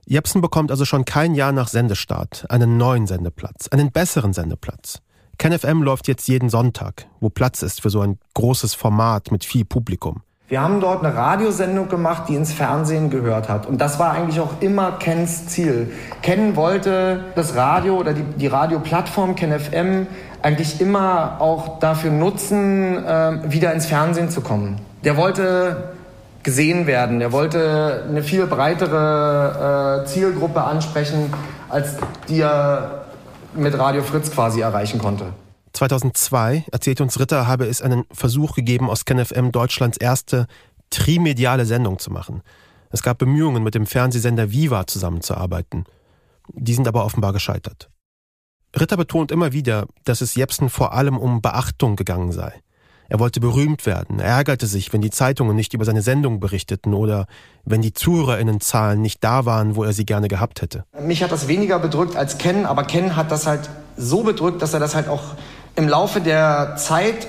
Jepsen 0.04 0.42
bekommt 0.42 0.70
also 0.70 0.84
schon 0.84 1.06
kein 1.06 1.34
Jahr 1.34 1.52
nach 1.52 1.68
Sendestart 1.68 2.44
einen 2.50 2.76
neuen 2.76 3.06
Sendeplatz, 3.06 3.68
einen 3.68 3.90
besseren 3.90 4.34
Sendeplatz. 4.34 4.98
KenFM 5.38 5.82
läuft 5.82 6.08
jetzt 6.08 6.28
jeden 6.28 6.50
Sonntag, 6.50 7.06
wo 7.20 7.30
Platz 7.30 7.62
ist 7.62 7.80
für 7.80 7.88
so 7.88 8.02
ein 8.02 8.18
großes 8.34 8.74
Format 8.74 9.32
mit 9.32 9.46
viel 9.46 9.64
Publikum. 9.64 10.22
Wir 10.52 10.60
haben 10.60 10.80
dort 10.82 11.02
eine 11.02 11.16
Radiosendung 11.16 11.88
gemacht, 11.88 12.24
die 12.28 12.34
ins 12.34 12.52
Fernsehen 12.52 13.08
gehört 13.08 13.48
hat. 13.48 13.64
Und 13.64 13.80
das 13.80 13.98
war 13.98 14.12
eigentlich 14.12 14.38
auch 14.38 14.60
immer 14.60 14.92
Kens 14.98 15.46
Ziel. 15.46 15.90
Ken 16.20 16.56
wollte 16.56 17.24
das 17.34 17.56
Radio 17.56 17.96
oder 17.96 18.12
die, 18.12 18.22
die 18.22 18.48
Radioplattform 18.48 19.34
KenFM 19.34 20.06
eigentlich 20.42 20.78
immer 20.78 21.36
auch 21.38 21.78
dafür 21.78 22.10
nutzen, 22.10 23.02
äh, 23.02 23.50
wieder 23.50 23.72
ins 23.72 23.86
Fernsehen 23.86 24.28
zu 24.28 24.42
kommen. 24.42 24.78
Der 25.04 25.16
wollte 25.16 25.94
gesehen 26.42 26.86
werden. 26.86 27.18
Der 27.18 27.32
wollte 27.32 28.04
eine 28.06 28.22
viel 28.22 28.46
breitere 28.46 30.02
äh, 30.02 30.06
Zielgruppe 30.06 30.62
ansprechen, 30.64 31.32
als 31.70 31.96
die 32.28 32.42
er 32.42 33.06
mit 33.54 33.78
Radio 33.78 34.02
Fritz 34.02 34.30
quasi 34.30 34.60
erreichen 34.60 34.98
konnte. 34.98 35.28
2002 35.72 36.64
erzählte 36.70 37.02
uns 37.02 37.18
Ritter, 37.18 37.46
habe 37.46 37.66
es 37.66 37.82
einen 37.82 38.04
Versuch 38.12 38.54
gegeben, 38.54 38.90
aus 38.90 39.04
KenFM 39.04 39.52
Deutschlands 39.52 39.96
erste 39.96 40.46
trimediale 40.90 41.66
Sendung 41.66 41.98
zu 41.98 42.10
machen. 42.10 42.42
Es 42.90 43.02
gab 43.02 43.18
Bemühungen, 43.18 43.62
mit 43.62 43.74
dem 43.74 43.86
Fernsehsender 43.86 44.52
Viva 44.52 44.86
zusammenzuarbeiten. 44.86 45.84
Die 46.48 46.74
sind 46.74 46.86
aber 46.86 47.04
offenbar 47.04 47.32
gescheitert. 47.32 47.88
Ritter 48.78 48.96
betont 48.96 49.30
immer 49.30 49.52
wieder, 49.52 49.86
dass 50.04 50.20
es 50.20 50.34
Jepsen 50.34 50.68
vor 50.68 50.92
allem 50.92 51.16
um 51.16 51.42
Beachtung 51.42 51.96
gegangen 51.96 52.32
sei. 52.32 52.52
Er 53.08 53.18
wollte 53.18 53.40
berühmt 53.40 53.84
werden. 53.84 54.20
Er 54.20 54.36
ärgerte 54.36 54.66
sich, 54.66 54.90
wenn 54.94 55.02
die 55.02 55.10
Zeitungen 55.10 55.54
nicht 55.54 55.74
über 55.74 55.84
seine 55.84 56.00
Sendung 56.00 56.40
berichteten 56.40 56.94
oder 56.94 57.26
wenn 57.64 57.82
die 57.82 57.92
Zuhörerinnenzahlen 57.92 59.02
nicht 59.02 59.22
da 59.22 59.44
waren, 59.44 59.76
wo 59.76 59.84
er 59.84 59.92
sie 59.92 60.06
gerne 60.06 60.28
gehabt 60.28 60.62
hätte. 60.62 60.84
Mich 60.98 61.22
hat 61.22 61.30
das 61.30 61.46
weniger 61.46 61.78
bedrückt 61.78 62.16
als 62.16 62.38
Ken, 62.38 62.64
aber 62.64 62.84
Ken 62.84 63.14
hat 63.14 63.30
das 63.30 63.46
halt 63.46 63.68
so 63.98 64.22
bedrückt, 64.22 64.62
dass 64.62 64.72
er 64.72 64.80
das 64.80 64.94
halt 64.94 65.08
auch 65.08 65.34
im 65.76 65.88
Laufe 65.88 66.20
der 66.20 66.76
Zeit 66.76 67.26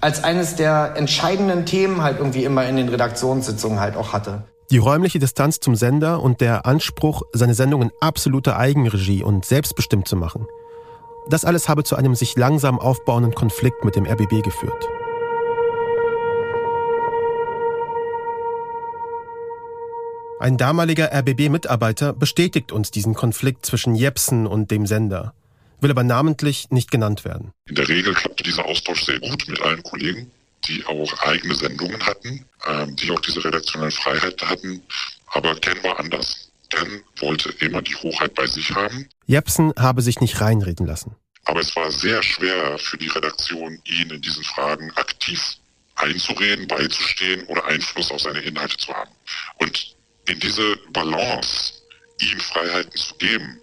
als 0.00 0.22
eines 0.22 0.56
der 0.56 0.94
entscheidenden 0.96 1.64
Themen 1.64 2.02
halt 2.02 2.18
irgendwie 2.18 2.44
immer 2.44 2.66
in 2.66 2.76
den 2.76 2.88
Redaktionssitzungen 2.88 3.80
halt 3.80 3.96
auch 3.96 4.12
hatte. 4.12 4.42
Die 4.70 4.78
räumliche 4.78 5.18
Distanz 5.18 5.60
zum 5.60 5.76
Sender 5.76 6.22
und 6.22 6.40
der 6.40 6.66
Anspruch, 6.66 7.22
seine 7.32 7.54
Sendung 7.54 7.82
in 7.82 7.90
absoluter 8.00 8.58
Eigenregie 8.58 9.22
und 9.22 9.44
selbstbestimmt 9.44 10.08
zu 10.08 10.16
machen. 10.16 10.46
Das 11.28 11.44
alles 11.44 11.68
habe 11.68 11.84
zu 11.84 11.96
einem 11.96 12.14
sich 12.14 12.36
langsam 12.36 12.78
aufbauenden 12.78 13.34
Konflikt 13.34 13.84
mit 13.84 13.96
dem 13.96 14.06
RBB 14.06 14.42
geführt. 14.42 14.88
Ein 20.38 20.58
damaliger 20.58 21.10
RBB-Mitarbeiter 21.12 22.12
bestätigt 22.12 22.70
uns 22.70 22.90
diesen 22.90 23.14
Konflikt 23.14 23.64
zwischen 23.64 23.94
Jepsen 23.94 24.46
und 24.46 24.70
dem 24.70 24.86
Sender, 24.86 25.32
will 25.86 25.92
aber 25.92 26.02
namentlich 26.02 26.68
nicht 26.70 26.90
genannt 26.90 27.24
werden. 27.24 27.52
In 27.66 27.76
der 27.76 27.88
Regel 27.88 28.12
klappte 28.12 28.42
dieser 28.42 28.64
Austausch 28.64 29.04
sehr 29.04 29.20
gut 29.20 29.46
mit 29.46 29.62
allen 29.62 29.84
Kollegen, 29.84 30.28
die 30.66 30.84
auch 30.84 31.16
eigene 31.20 31.54
Sendungen 31.54 32.04
hatten, 32.04 32.44
ähm, 32.66 32.96
die 32.96 33.08
auch 33.12 33.20
diese 33.20 33.44
redaktionelle 33.44 33.92
Freiheit 33.92 34.42
hatten. 34.42 34.82
Aber 35.28 35.54
Ken 35.54 35.80
war 35.84 36.00
anders. 36.00 36.50
Ken 36.70 37.02
wollte 37.20 37.50
immer 37.60 37.82
die 37.82 37.94
Hochheit 37.94 38.34
bei 38.34 38.48
sich 38.48 38.74
haben. 38.74 39.08
Jepsen 39.26 39.72
habe 39.78 40.02
sich 40.02 40.20
nicht 40.20 40.40
reinreden 40.40 40.86
lassen. 40.86 41.14
Aber 41.44 41.60
es 41.60 41.76
war 41.76 41.92
sehr 41.92 42.20
schwer 42.20 42.76
für 42.78 42.98
die 42.98 43.06
Redaktion, 43.06 43.78
ihn 43.84 44.10
in 44.10 44.20
diesen 44.20 44.42
Fragen 44.42 44.90
aktiv 44.96 45.40
einzureden, 45.94 46.66
beizustehen 46.66 47.46
oder 47.46 47.64
Einfluss 47.66 48.10
auf 48.10 48.20
seine 48.20 48.40
Inhalte 48.40 48.76
zu 48.76 48.92
haben. 48.92 49.12
Und 49.58 49.94
in 50.26 50.40
diese 50.40 50.76
Balance, 50.92 51.74
ihm 52.20 52.40
Freiheiten 52.40 52.96
zu 52.96 53.14
geben 53.14 53.60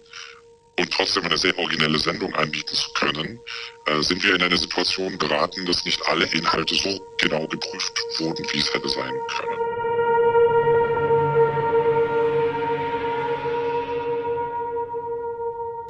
und 0.78 0.90
trotzdem 0.92 1.24
eine 1.24 1.38
sehr 1.38 1.56
originelle 1.58 1.98
Sendung 1.98 2.34
anbieten 2.34 2.74
zu 2.74 2.90
können, 2.92 3.40
äh, 3.86 4.02
sind 4.02 4.22
wir 4.24 4.34
in 4.34 4.42
eine 4.42 4.56
Situation 4.56 5.16
geraten, 5.18 5.64
dass 5.66 5.84
nicht 5.84 6.04
alle 6.06 6.24
Inhalte 6.26 6.74
so 6.74 7.00
genau 7.18 7.46
geprüft 7.46 7.92
wurden, 8.18 8.44
wie 8.52 8.58
es 8.58 8.72
hätte 8.72 8.88
sein 8.88 9.14
können. 9.36 9.74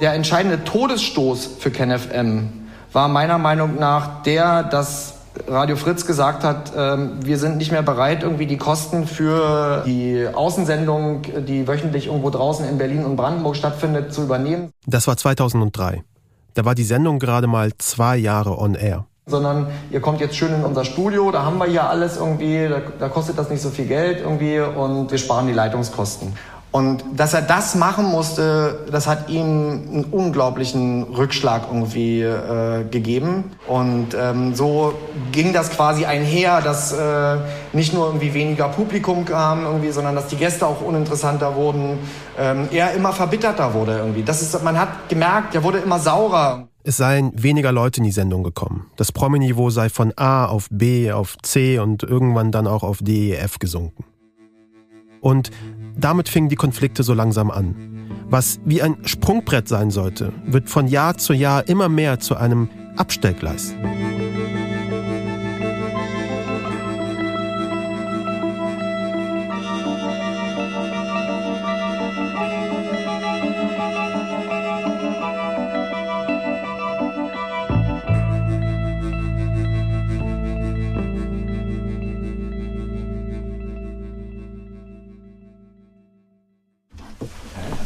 Der 0.01 0.13
entscheidende 0.13 0.63
Todesstoß 0.65 1.51
für 1.59 1.71
KenFM 1.71 2.67
war 2.91 3.07
meiner 3.07 3.37
Meinung 3.37 3.79
nach 3.79 4.23
der, 4.23 4.63
dass 4.63 5.14
Radio 5.47 5.75
Fritz 5.75 6.05
gesagt 6.05 6.43
hat, 6.43 6.71
ähm, 6.75 7.19
wir 7.21 7.37
sind 7.37 7.57
nicht 7.57 7.71
mehr 7.71 7.81
bereit, 7.81 8.23
irgendwie 8.23 8.47
die 8.47 8.57
Kosten 8.57 9.07
für 9.07 9.83
die 9.85 10.27
Außensendung, 10.33 11.23
die 11.45 11.67
wöchentlich 11.67 12.07
irgendwo 12.07 12.29
draußen 12.29 12.67
in 12.67 12.77
Berlin 12.77 13.05
und 13.05 13.15
Brandenburg 13.15 13.55
stattfindet, 13.55 14.13
zu 14.13 14.23
übernehmen. 14.23 14.71
Das 14.85 15.07
war 15.07 15.17
2003. 15.17 16.03
Da 16.53 16.65
war 16.65 16.75
die 16.75 16.83
Sendung 16.83 17.19
gerade 17.19 17.47
mal 17.47 17.71
zwei 17.77 18.17
Jahre 18.17 18.57
on 18.57 18.75
air. 18.75 19.05
Sondern 19.27 19.67
ihr 19.91 20.01
kommt 20.01 20.21
jetzt 20.21 20.35
schön 20.37 20.53
in 20.53 20.63
unser 20.63 20.85
Studio, 20.85 21.31
da 21.31 21.43
haben 21.43 21.57
wir 21.57 21.67
ja 21.67 21.87
alles 21.87 22.17
irgendwie, 22.17 22.67
da, 22.69 22.81
da 22.99 23.09
kostet 23.09 23.37
das 23.37 23.49
nicht 23.49 23.61
so 23.61 23.69
viel 23.69 23.85
Geld 23.85 24.19
irgendwie 24.19 24.59
und 24.59 25.09
wir 25.09 25.17
sparen 25.17 25.47
die 25.47 25.53
Leitungskosten. 25.53 26.33
Und 26.75 27.05
dass 27.15 27.33
er 27.33 27.41
das 27.41 27.75
machen 27.75 28.03
musste, 28.03 28.85
das 28.91 29.07
hat 29.07 29.29
ihm 29.29 29.45
einen 29.45 30.07
unglaublichen 30.11 31.03
Rückschlag 31.03 31.67
irgendwie 31.71 32.21
äh, 32.21 32.83
gegeben. 32.91 33.45
Und 33.65 34.07
ähm, 34.13 34.53
so 34.55 34.93
ging 35.31 35.53
das 35.53 35.69
quasi 35.69 36.03
einher, 36.03 36.59
dass 36.59 36.91
äh, 36.91 37.37
nicht 37.71 37.93
nur 37.93 38.07
irgendwie 38.07 38.33
weniger 38.33 38.67
Publikum 38.67 39.23
kam, 39.23 39.63
irgendwie, 39.63 39.91
sondern 39.91 40.15
dass 40.15 40.27
die 40.27 40.35
Gäste 40.35 40.67
auch 40.67 40.81
uninteressanter 40.81 41.55
wurden. 41.55 41.97
Ähm, 42.37 42.67
er 42.73 42.91
immer 42.91 43.13
verbitterter 43.13 43.73
wurde 43.73 43.99
irgendwie. 43.99 44.23
Das 44.23 44.41
ist, 44.41 44.61
man 44.61 44.77
hat 44.77 45.07
gemerkt, 45.07 45.55
er 45.55 45.63
wurde 45.63 45.77
immer 45.77 45.99
saurer. 45.99 46.67
Es 46.83 46.97
seien 46.97 47.31
weniger 47.41 47.71
Leute 47.71 48.01
in 48.01 48.03
die 48.03 48.11
Sendung 48.11 48.43
gekommen. 48.43 48.87
Das 48.97 49.13
Promi-Niveau 49.13 49.69
sei 49.69 49.87
von 49.87 50.11
A 50.17 50.43
auf 50.47 50.67
B 50.69 51.13
auf 51.13 51.37
C 51.41 51.79
und 51.79 52.03
irgendwann 52.03 52.51
dann 52.51 52.67
auch 52.67 52.83
auf 52.83 52.97
D, 53.01 53.31
E, 53.31 53.35
F 53.35 53.59
gesunken. 53.59 54.03
Und 55.25 55.49
damit 55.97 56.29
fingen 56.29 56.49
die 56.49 56.55
Konflikte 56.55 57.03
so 57.03 57.13
langsam 57.13 57.51
an. 57.51 57.75
Was 58.27 58.59
wie 58.65 58.81
ein 58.81 58.97
Sprungbrett 59.05 59.67
sein 59.67 59.91
sollte, 59.91 60.33
wird 60.45 60.69
von 60.69 60.87
Jahr 60.87 61.17
zu 61.17 61.33
Jahr 61.33 61.67
immer 61.67 61.89
mehr 61.89 62.19
zu 62.19 62.35
einem 62.35 62.69
Abstellgleis. 62.97 63.73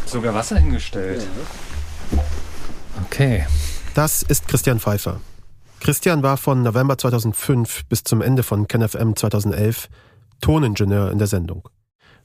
Sogar 0.09 0.33
Wasser 0.33 0.57
hingestellt. 0.57 1.27
Okay. 3.05 3.45
Das 3.93 4.23
ist 4.23 4.47
Christian 4.47 4.79
Pfeiffer. 4.79 5.19
Christian 5.79 6.23
war 6.23 6.37
von 6.37 6.61
November 6.61 6.97
2005 6.97 7.85
bis 7.85 8.03
zum 8.03 8.21
Ende 8.21 8.43
von 8.43 8.67
KenFM 8.67 9.15
2011 9.15 9.89
Toningenieur 10.41 11.11
in 11.11 11.17
der 11.17 11.27
Sendung. 11.27 11.67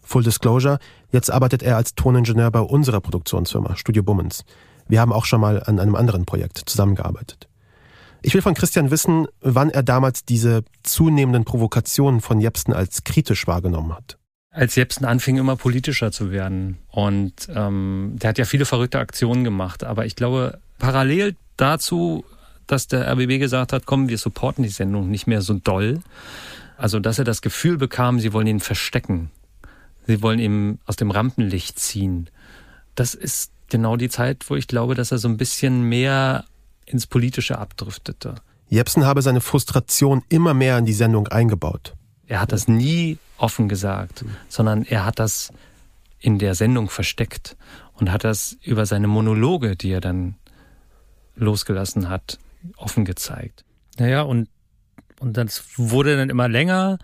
Full 0.03 0.23
Disclosure, 0.23 0.79
jetzt 1.11 1.31
arbeitet 1.31 1.63
er 1.63 1.77
als 1.77 1.95
Toningenieur 1.95 2.51
bei 2.51 2.61
unserer 2.61 3.01
Produktionsfirma 3.01 3.77
Studio 3.77 4.03
Bummens. 4.03 4.45
Wir 4.87 5.01
haben 5.01 5.13
auch 5.13 5.25
schon 5.25 5.41
mal 5.41 5.63
an 5.63 5.79
einem 5.79 5.95
anderen 5.95 6.27
Projekt 6.27 6.63
zusammengearbeitet. 6.67 7.49
Ich 8.23 8.35
will 8.35 8.43
von 8.43 8.55
Christian 8.55 8.91
wissen, 8.91 9.27
wann 9.41 9.71
er 9.71 9.83
damals 9.83 10.25
diese 10.25 10.65
zunehmenden 10.83 11.45
Provokationen 11.45 12.21
von 12.21 12.41
Jepsen 12.41 12.73
als 12.73 13.05
kritisch 13.05 13.47
wahrgenommen 13.47 13.95
hat. 13.95 14.19
Als 14.55 14.77
Jepsen 14.77 15.05
anfing, 15.05 15.37
immer 15.37 15.57
politischer 15.57 16.13
zu 16.13 16.31
werden. 16.31 16.79
Und 16.91 17.35
ähm, 17.53 18.13
der 18.15 18.31
hat 18.31 18.39
ja 18.39 18.45
viele 18.45 18.65
verrückte 18.65 19.01
Aktionen 19.01 19.43
gemacht. 19.43 19.83
Aber 19.83 20.07
ich 20.07 20.15
glaube, 20.15 20.61
parallel 20.79 21.35
dazu, 21.57 22.25
dass 22.69 22.87
der 22.87 23.11
RBB 23.13 23.41
gesagt 23.41 23.73
hat, 23.73 23.85
komm, 23.85 24.09
wir 24.09 24.17
supporten 24.17 24.63
die 24.63 24.71
Sendung 24.71 25.11
nicht 25.11 25.27
mehr 25.27 25.43
so 25.43 25.55
doll. 25.55 26.01
Also, 26.77 27.01
dass 27.01 27.19
er 27.19 27.25
das 27.25 27.43
Gefühl 27.43 27.79
bekam, 27.79 28.21
sie 28.21 28.33
wollen 28.33 28.47
ihn 28.47 28.61
verstecken. 28.61 29.31
Sie 30.07 30.23
wollen 30.23 30.39
ihn 30.39 30.79
aus 30.87 30.97
dem 30.97 31.11
Rampenlicht 31.11 31.79
ziehen. 31.79 32.31
Das 32.95 33.15
ist 33.15 33.51
genau 33.69 33.97
die 33.97 34.09
Zeit, 34.09 34.49
wo 34.49 34.55
ich 34.55 34.69
glaube, 34.69 34.95
dass 34.95 35.11
er 35.11 35.19
so 35.19 35.29
ein 35.29 35.37
bisschen 35.37 35.83
mehr 35.83 36.45
ins 36.87 37.07
Politische 37.07 37.59
abdriftete. 37.59 38.37
Jepsen 38.69 39.05
habe 39.05 39.23
seine 39.23 39.41
Frustration 39.41 40.23
immer 40.29 40.55
mehr 40.55 40.79
in 40.79 40.85
die 40.85 40.93
Sendung 40.93 41.29
eingebaut. 41.29 41.95
Er 42.27 42.41
hat 42.41 42.53
das 42.53 42.69
nie 42.69 43.19
offen 43.45 43.69
gesagt, 43.69 44.25
sondern 44.49 44.85
er 44.85 45.05
hat 45.05 45.19
das 45.19 45.53
in 46.19 46.39
der 46.39 46.55
Sendung 46.55 46.89
versteckt 46.89 47.57
und 47.93 48.11
hat 48.11 48.25
das 48.25 48.57
über 48.63 48.87
seine 48.87 49.07
Monologe, 49.07 49.77
die 49.77 49.91
er 49.91 50.01
dann 50.01 50.37
losgelassen 51.37 52.09
hat, 52.09 52.39
offen 52.79 53.05
gezeigt. 53.05 53.65
Naja, 53.99 54.23
und, 54.23 54.49
und 55.21 55.37
das 55.37 55.63
wurde 55.77 56.17
dann 56.17 56.31
immer 56.31 56.49
länger 56.49 56.99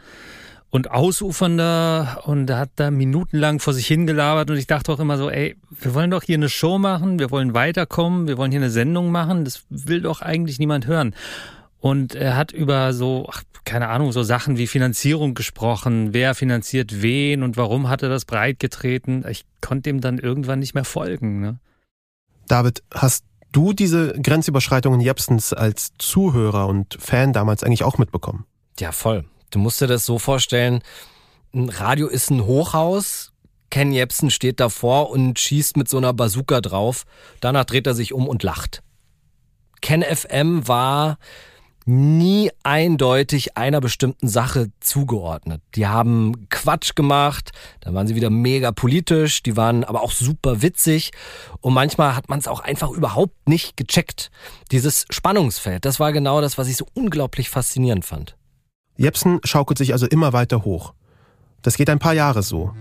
und 0.70 0.90
ausufernder 0.90 2.22
und 2.24 2.50
hat 2.50 2.70
da 2.76 2.90
minutenlang 2.90 3.61
vor 3.61 3.74
sich 3.74 3.87
hingelabert 3.87 4.50
und 4.50 4.57
ich 4.57 4.66
dachte 4.66 4.92
auch 4.92 5.00
immer 5.00 5.18
so, 5.18 5.29
ey, 5.29 5.57
wir 5.68 5.92
wollen 5.92 6.11
doch 6.11 6.22
hier 6.22 6.37
eine 6.37 6.48
Show 6.48 6.79
machen, 6.79 7.18
wir 7.18 7.31
wollen 7.31 7.53
weiterkommen, 7.53 8.29
wir 8.29 8.38
wollen 8.38 8.50
hier 8.50 8.61
eine 8.61 8.70
Sendung 8.70 9.11
machen, 9.11 9.44
das 9.44 9.64
will 9.68 10.00
doch 10.00 10.22
eigentlich 10.22 10.59
niemand 10.59 10.87
hören. 10.87 11.14
Und 11.81 12.14
er 12.14 12.37
hat 12.37 12.53
über 12.53 12.93
so, 12.93 13.27
ach, 13.31 13.43
keine 13.64 13.88
Ahnung, 13.88 14.12
so 14.12 14.23
Sachen 14.23 14.59
wie 14.59 14.66
Finanzierung 14.66 15.35
gesprochen, 15.35 16.12
wer 16.12 16.35
finanziert 16.35 17.03
wen 17.03 17.43
und 17.43 17.57
warum 17.57 17.88
hat 17.88 18.03
er 18.03 18.09
das 18.09 18.25
breit 18.25 18.59
getreten. 18.59 19.25
Ich 19.29 19.45
konnte 19.61 19.90
ihm 19.90 20.01
dann 20.01 20.19
irgendwann 20.19 20.59
nicht 20.59 20.75
mehr 20.75 20.85
folgen. 20.85 21.40
Ne? 21.40 21.59
David, 22.47 22.83
hast 22.93 23.25
du 23.53 23.73
diese 23.73 24.12
Grenzüberschreitungen 24.12 25.01
Jepsens 25.01 25.53
als 25.53 25.93
Zuhörer 25.99 26.66
und 26.66 26.99
Fan 27.01 27.33
damals 27.33 27.62
eigentlich 27.62 27.85
auch 27.85 27.99
mitbekommen? 27.99 28.45
Ja, 28.79 28.93
voll. 28.93 29.25
Du 29.51 29.59
musst 29.59 29.81
dir 29.81 29.87
das 29.87 30.05
so 30.05 30.19
vorstellen, 30.19 30.83
ein 31.53 31.69
Radio 31.69 32.07
ist 32.07 32.31
ein 32.31 32.45
Hochhaus, 32.45 33.33
Ken 33.71 33.93
Jepsen 33.93 34.31
steht 34.31 34.61
davor 34.61 35.11
und 35.11 35.38
schießt 35.38 35.77
mit 35.77 35.88
so 35.88 35.97
einer 35.97 36.12
Bazooka 36.12 36.61
drauf. 36.61 37.05
Danach 37.40 37.64
dreht 37.64 37.87
er 37.87 37.95
sich 37.95 38.12
um 38.12 38.29
und 38.29 38.43
lacht. 38.43 38.83
Ken 39.81 40.03
FM 40.03 40.66
war 40.66 41.19
nie 41.87 42.51
eindeutig 42.62 43.57
einer 43.57 43.81
bestimmten 43.81 44.29
Sache 44.29 44.71
zugeordnet. 44.81 45.62
Die 45.75 45.87
haben 45.87 46.49
Quatsch 46.51 46.95
gemacht, 46.95 47.51
dann 47.81 47.95
waren 47.95 48.07
sie 48.07 48.14
wieder 48.14 48.31
mega 48.31 48.73
politisch, 48.73 49.43
die 49.43 49.57
waren 49.57 49.85
aber 49.85 50.03
auch 50.03 50.12
super 50.12 50.62
witzig 50.62 51.11
und 51.61 51.75
manchmal 51.75 52.16
hat 52.16 52.29
man 52.29 52.38
es 52.38 52.49
auch 52.49 52.61
einfach 52.61 52.90
überhaupt 52.90 53.49
nicht 53.49 53.77
gecheckt. 53.77 54.31
Dieses 54.71 55.07
Spannungsfeld, 55.11 55.85
das 55.85 56.01
war 56.01 56.12
genau 56.12 56.40
das, 56.40 56.59
was 56.59 56.69
ich 56.69 56.77
so 56.77 56.87
unglaublich 56.95 57.51
faszinierend 57.51 58.05
fand. 58.05 58.37
Jepsen 58.97 59.40
schaukelt 59.45 59.79
sich 59.79 59.93
also 59.93 60.07
immer 60.07 60.33
weiter 60.33 60.64
hoch. 60.64 60.93
Das 61.62 61.77
geht 61.77 61.90
ein 61.90 61.99
paar 61.99 62.14
Jahre 62.14 62.43
so. 62.43 62.73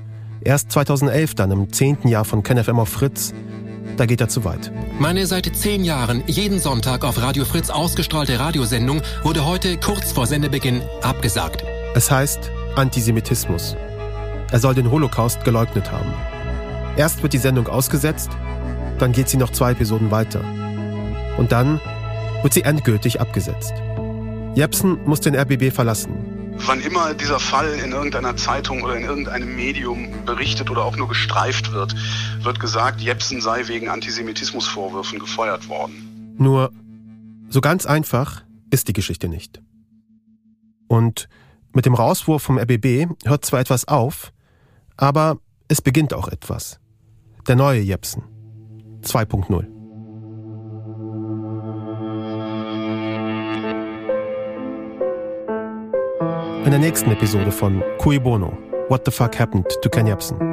Erst 0.42 0.72
2011 0.72 1.36
dann, 1.36 1.52
im 1.52 1.72
zehnten 1.74 2.08
Jahr 2.08 2.26
von 2.26 2.44
KenFM 2.44 2.80
auf 2.80 2.90
Fritz, 2.90 3.34
da 3.98 4.06
geht 4.06 4.22
er 4.22 4.30
zu 4.30 4.44
weit. 4.44 4.72
Meine 5.00 5.26
seit 5.26 5.54
zehn 5.56 5.84
Jahren 5.84 6.24
jeden 6.28 6.60
Sonntag 6.60 7.04
auf 7.04 7.22
Radio 7.22 7.46
Fritz 7.46 7.70
ausgestrahlte 7.70 8.40
Radiosendung 8.40 9.02
wurde 9.24 9.46
heute 9.46 9.78
kurz 9.78 10.12
vor 10.12 10.28
Sendebeginn 10.28 10.82
abgesagt. 11.02 11.64
Es 11.96 12.10
heißt 12.10 12.52
Antisemitismus. 12.76 13.76
Er 14.52 14.60
soll 14.60 14.76
den 14.76 14.90
Holocaust 14.90 15.44
geleugnet 15.44 15.92
haben. 15.92 16.14
Erst 16.98 17.22
wird 17.24 17.34
die 17.34 17.38
Sendung 17.38 17.68
ausgesetzt, 17.68 18.30
dann 18.98 19.12
geht 19.12 19.30
sie 19.30 19.38
noch 19.38 19.52
zwei 19.52 19.72
Episoden 19.72 20.12
weiter. 20.12 20.44
Und 21.38 21.52
dann 21.52 21.80
wird 22.42 22.54
sie 22.54 22.64
endgültig 22.64 23.22
abgesetzt. 23.22 23.74
Jepsen 24.56 25.00
muss 25.06 25.22
den 25.22 25.36
RBB 25.36 25.72
verlassen. 25.74 26.29
Wann 26.66 26.82
immer 26.82 27.14
dieser 27.14 27.40
Fall 27.40 27.74
in 27.74 27.92
irgendeiner 27.92 28.36
Zeitung 28.36 28.84
oder 28.84 28.96
in 28.96 29.04
irgendeinem 29.04 29.56
Medium 29.56 30.26
berichtet 30.26 30.70
oder 30.70 30.84
auch 30.84 30.96
nur 30.96 31.08
gestreift 31.08 31.72
wird, 31.72 31.96
wird 32.44 32.60
gesagt, 32.60 33.02
Jepsen 33.02 33.42
sei 33.42 33.68
wegen 33.68 33.90
Antisemitismusvorwürfen 33.90 35.20
gefeuert 35.20 35.68
worden. 35.68 36.36
Nur, 36.38 36.72
so 37.50 37.62
ganz 37.62 37.86
einfach 37.86 38.44
ist 38.72 38.88
die 38.88 38.94
Geschichte 38.94 39.28
nicht. 39.28 39.62
Und 40.88 41.28
mit 41.74 41.86
dem 41.86 41.94
Rauswurf 41.94 42.44
vom 42.44 42.58
RBB 42.58 43.08
hört 43.26 43.46
zwar 43.46 43.60
etwas 43.60 43.88
auf, 43.88 44.32
aber 44.98 45.38
es 45.68 45.82
beginnt 45.82 46.14
auch 46.14 46.28
etwas. 46.28 46.80
Der 47.48 47.56
neue 47.56 47.80
Jepsen 47.82 48.24
2.0. 49.04 49.79
In 56.66 56.72
der 56.72 56.80
nächsten 56.80 57.10
Episode 57.12 57.52
von 57.52 57.82
Cui 58.00 58.20
Bono, 58.20 58.52
What 58.90 59.06
the 59.06 59.12
Fuck 59.12 59.40
Happened 59.40 59.66
to 59.82 59.90
Ken 59.90 60.06
Jebsen. 60.08 60.49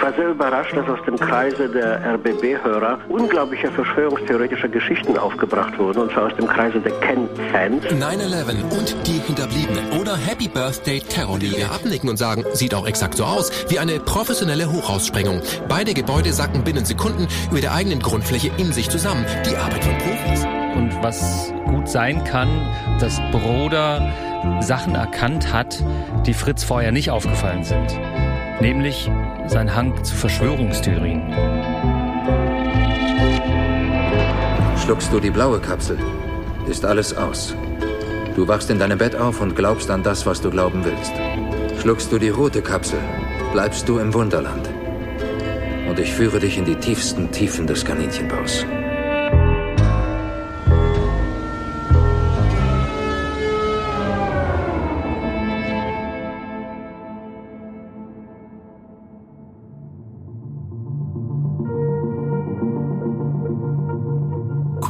Ich 0.00 0.06
war 0.06 0.14
sehr 0.14 0.30
überrascht, 0.30 0.74
dass 0.74 0.88
aus 0.88 1.04
dem 1.04 1.18
Kreise 1.18 1.68
der 1.68 2.14
RBB-Hörer 2.14 3.00
unglaubliche 3.10 3.70
verschwörungstheoretische 3.70 4.70
Geschichten 4.70 5.18
aufgebracht 5.18 5.78
wurden, 5.78 5.98
und 5.98 6.12
zwar 6.12 6.28
aus 6.28 6.36
dem 6.36 6.46
Kreise 6.46 6.80
der 6.80 6.92
Ken-Fans. 7.00 7.84
9-11 7.84 8.78
und 8.78 8.96
die 9.06 9.20
Hinterbliebenen 9.26 10.00
oder 10.00 10.16
Happy 10.16 10.48
Birthday 10.48 11.00
Terrorliga 11.00 11.66
abnicken 11.66 12.08
und 12.08 12.16
sagen, 12.16 12.46
sieht 12.54 12.74
auch 12.74 12.86
exakt 12.86 13.18
so 13.18 13.24
aus, 13.24 13.52
wie 13.68 13.78
eine 13.78 14.00
professionelle 14.00 14.72
Hochhaussprengung. 14.72 15.42
Beide 15.68 15.92
Gebäude 15.92 16.32
sacken 16.32 16.64
binnen 16.64 16.86
Sekunden 16.86 17.28
über 17.50 17.60
der 17.60 17.74
eigenen 17.74 18.00
Grundfläche 18.00 18.50
in 18.56 18.72
sich 18.72 18.88
zusammen. 18.88 19.26
Die 19.44 19.54
Arbeit 19.54 19.84
von 19.84 19.98
Profis. 19.98 20.46
Und 20.76 20.96
was 21.02 21.52
gut 21.66 21.90
sein 21.90 22.24
kann, 22.24 22.48
dass 23.00 23.20
Broder 23.32 24.10
Sachen 24.60 24.94
erkannt 24.94 25.52
hat, 25.52 25.84
die 26.24 26.32
Fritz 26.32 26.64
vorher 26.64 26.90
nicht 26.90 27.10
aufgefallen 27.10 27.64
sind. 27.64 28.00
Nämlich 28.60 29.10
sein 29.46 29.74
Hang 29.74 30.04
zu 30.04 30.14
Verschwörungstheorien. 30.14 31.22
Schluckst 34.76 35.10
du 35.12 35.18
die 35.18 35.30
blaue 35.30 35.60
Kapsel, 35.60 35.98
ist 36.68 36.84
alles 36.84 37.16
aus. 37.16 37.54
Du 38.36 38.46
wachst 38.46 38.68
in 38.70 38.78
deinem 38.78 38.98
Bett 38.98 39.16
auf 39.16 39.40
und 39.40 39.56
glaubst 39.56 39.90
an 39.90 40.02
das, 40.02 40.26
was 40.26 40.42
du 40.42 40.50
glauben 40.50 40.84
willst. 40.84 41.12
Schluckst 41.80 42.12
du 42.12 42.18
die 42.18 42.28
rote 42.28 42.60
Kapsel, 42.60 42.98
bleibst 43.52 43.88
du 43.88 43.98
im 43.98 44.12
Wunderland. 44.12 44.68
Und 45.88 45.98
ich 45.98 46.12
führe 46.12 46.38
dich 46.38 46.58
in 46.58 46.66
die 46.66 46.76
tiefsten 46.76 47.30
Tiefen 47.30 47.66
des 47.66 47.84
Kaninchenbaus. 47.84 48.66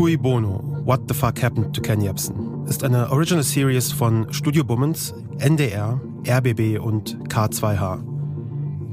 Cui 0.00 0.16
Bono, 0.16 0.64
What 0.86 1.02
the 1.08 1.14
Fuck 1.14 1.42
Happened 1.42 1.76
to 1.76 1.82
Ken 1.82 2.00
Jebsen 2.00 2.64
ist 2.66 2.82
eine 2.84 3.10
Original 3.10 3.42
Series 3.42 3.92
von 3.92 4.32
Studio 4.32 4.64
Bummens, 4.64 5.12
NDR, 5.36 6.00
RBB 6.26 6.78
und 6.80 7.18
K2H. 7.28 7.98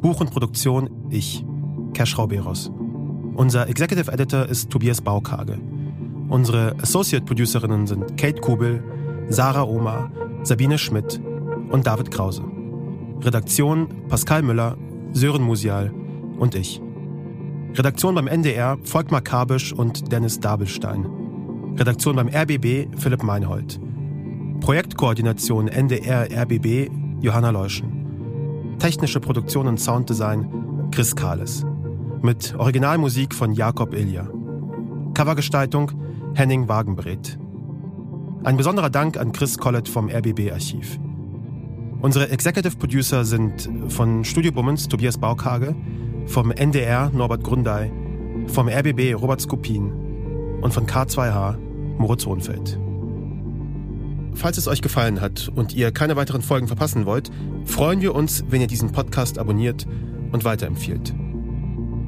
Buch 0.01 0.19
und 0.19 0.31
Produktion 0.31 0.89
ich, 1.09 1.45
Cash 1.93 2.17
Rauberos. 2.17 2.69
Unser 3.35 3.69
Executive 3.69 4.11
Editor 4.11 4.47
ist 4.47 4.69
Tobias 4.69 4.99
Baukage. 4.99 5.57
Unsere 6.27 6.75
Associate 6.81 7.23
Producerinnen 7.23 7.87
sind 7.87 8.17
Kate 8.17 8.41
Kubel, 8.41 8.83
Sarah 9.29 9.63
Oma, 9.63 10.11
Sabine 10.43 10.77
Schmidt 10.77 11.21
und 11.69 11.87
David 11.87 12.11
Krause. 12.11 12.43
Redaktion 13.21 13.87
Pascal 14.09 14.41
Müller, 14.41 14.75
Sören 15.13 15.43
Musial 15.43 15.89
und 16.37 16.53
ich. 16.53 16.81
Redaktion 17.75 18.15
beim 18.15 18.27
NDR 18.27 18.77
Volkmar 18.83 19.21
Kabisch 19.21 19.71
und 19.73 20.11
Dennis 20.11 20.39
Dabelstein. 20.39 21.05
Redaktion 21.77 22.15
beim 22.15 22.27
RBB 22.27 22.87
Philipp 22.97 23.23
Meinhold. 23.23 23.79
Projektkoordination 24.61 25.67
NDR 25.67 26.27
RBB 26.31 26.89
Johanna 27.21 27.51
Leuschen. 27.51 28.77
Technische 28.79 29.19
Produktion 29.19 29.67
und 29.67 29.79
Sounddesign 29.79 30.89
Chris 30.91 31.15
Kahles. 31.15 31.65
Mit 32.21 32.55
Originalmusik 32.57 33.35
von 33.35 33.53
Jakob 33.53 33.93
Ilja. 33.93 34.27
Covergestaltung 35.13 35.91
Henning 36.33 36.67
Wagenbreth. 36.67 37.37
Ein 38.43 38.57
besonderer 38.57 38.89
Dank 38.89 39.17
an 39.17 39.31
Chris 39.33 39.57
Collett 39.57 39.89
vom 39.89 40.09
RBB-Archiv. 40.09 40.99
Unsere 42.01 42.29
Executive 42.29 42.77
Producer 42.77 43.25
sind 43.25 43.69
von 43.89 44.23
Studio 44.23 44.51
Bummens 44.51 44.87
Tobias 44.87 45.17
Baukage, 45.17 45.75
vom 46.27 46.51
NDR 46.51 47.09
Norbert 47.09 47.43
Grundei, 47.43 47.91
vom 48.47 48.67
RBB 48.67 49.15
Robert 49.15 49.41
Skopin 49.41 49.91
und 50.61 50.73
von 50.73 50.85
K2H 50.85 51.57
Moritz 51.97 52.25
Hohenfeld. 52.25 52.79
Falls 54.33 54.57
es 54.57 54.67
euch 54.67 54.81
gefallen 54.81 55.19
hat 55.19 55.51
und 55.55 55.73
ihr 55.73 55.91
keine 55.91 56.15
weiteren 56.15 56.43
Folgen 56.43 56.67
verpassen 56.67 57.05
wollt, 57.07 57.31
freuen 57.65 58.01
wir 58.01 58.13
uns, 58.13 58.43
wenn 58.49 58.61
ihr 58.61 58.67
diesen 58.67 58.91
Podcast 58.91 59.39
abonniert 59.39 59.87
und 60.31 60.43
weiterempfiehlt. 60.45 61.15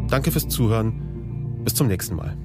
Danke 0.10 0.32
fürs 0.32 0.48
Zuhören. 0.48 1.60
Bis 1.64 1.74
zum 1.74 1.88
nächsten 1.88 2.16
Mal. 2.16 2.38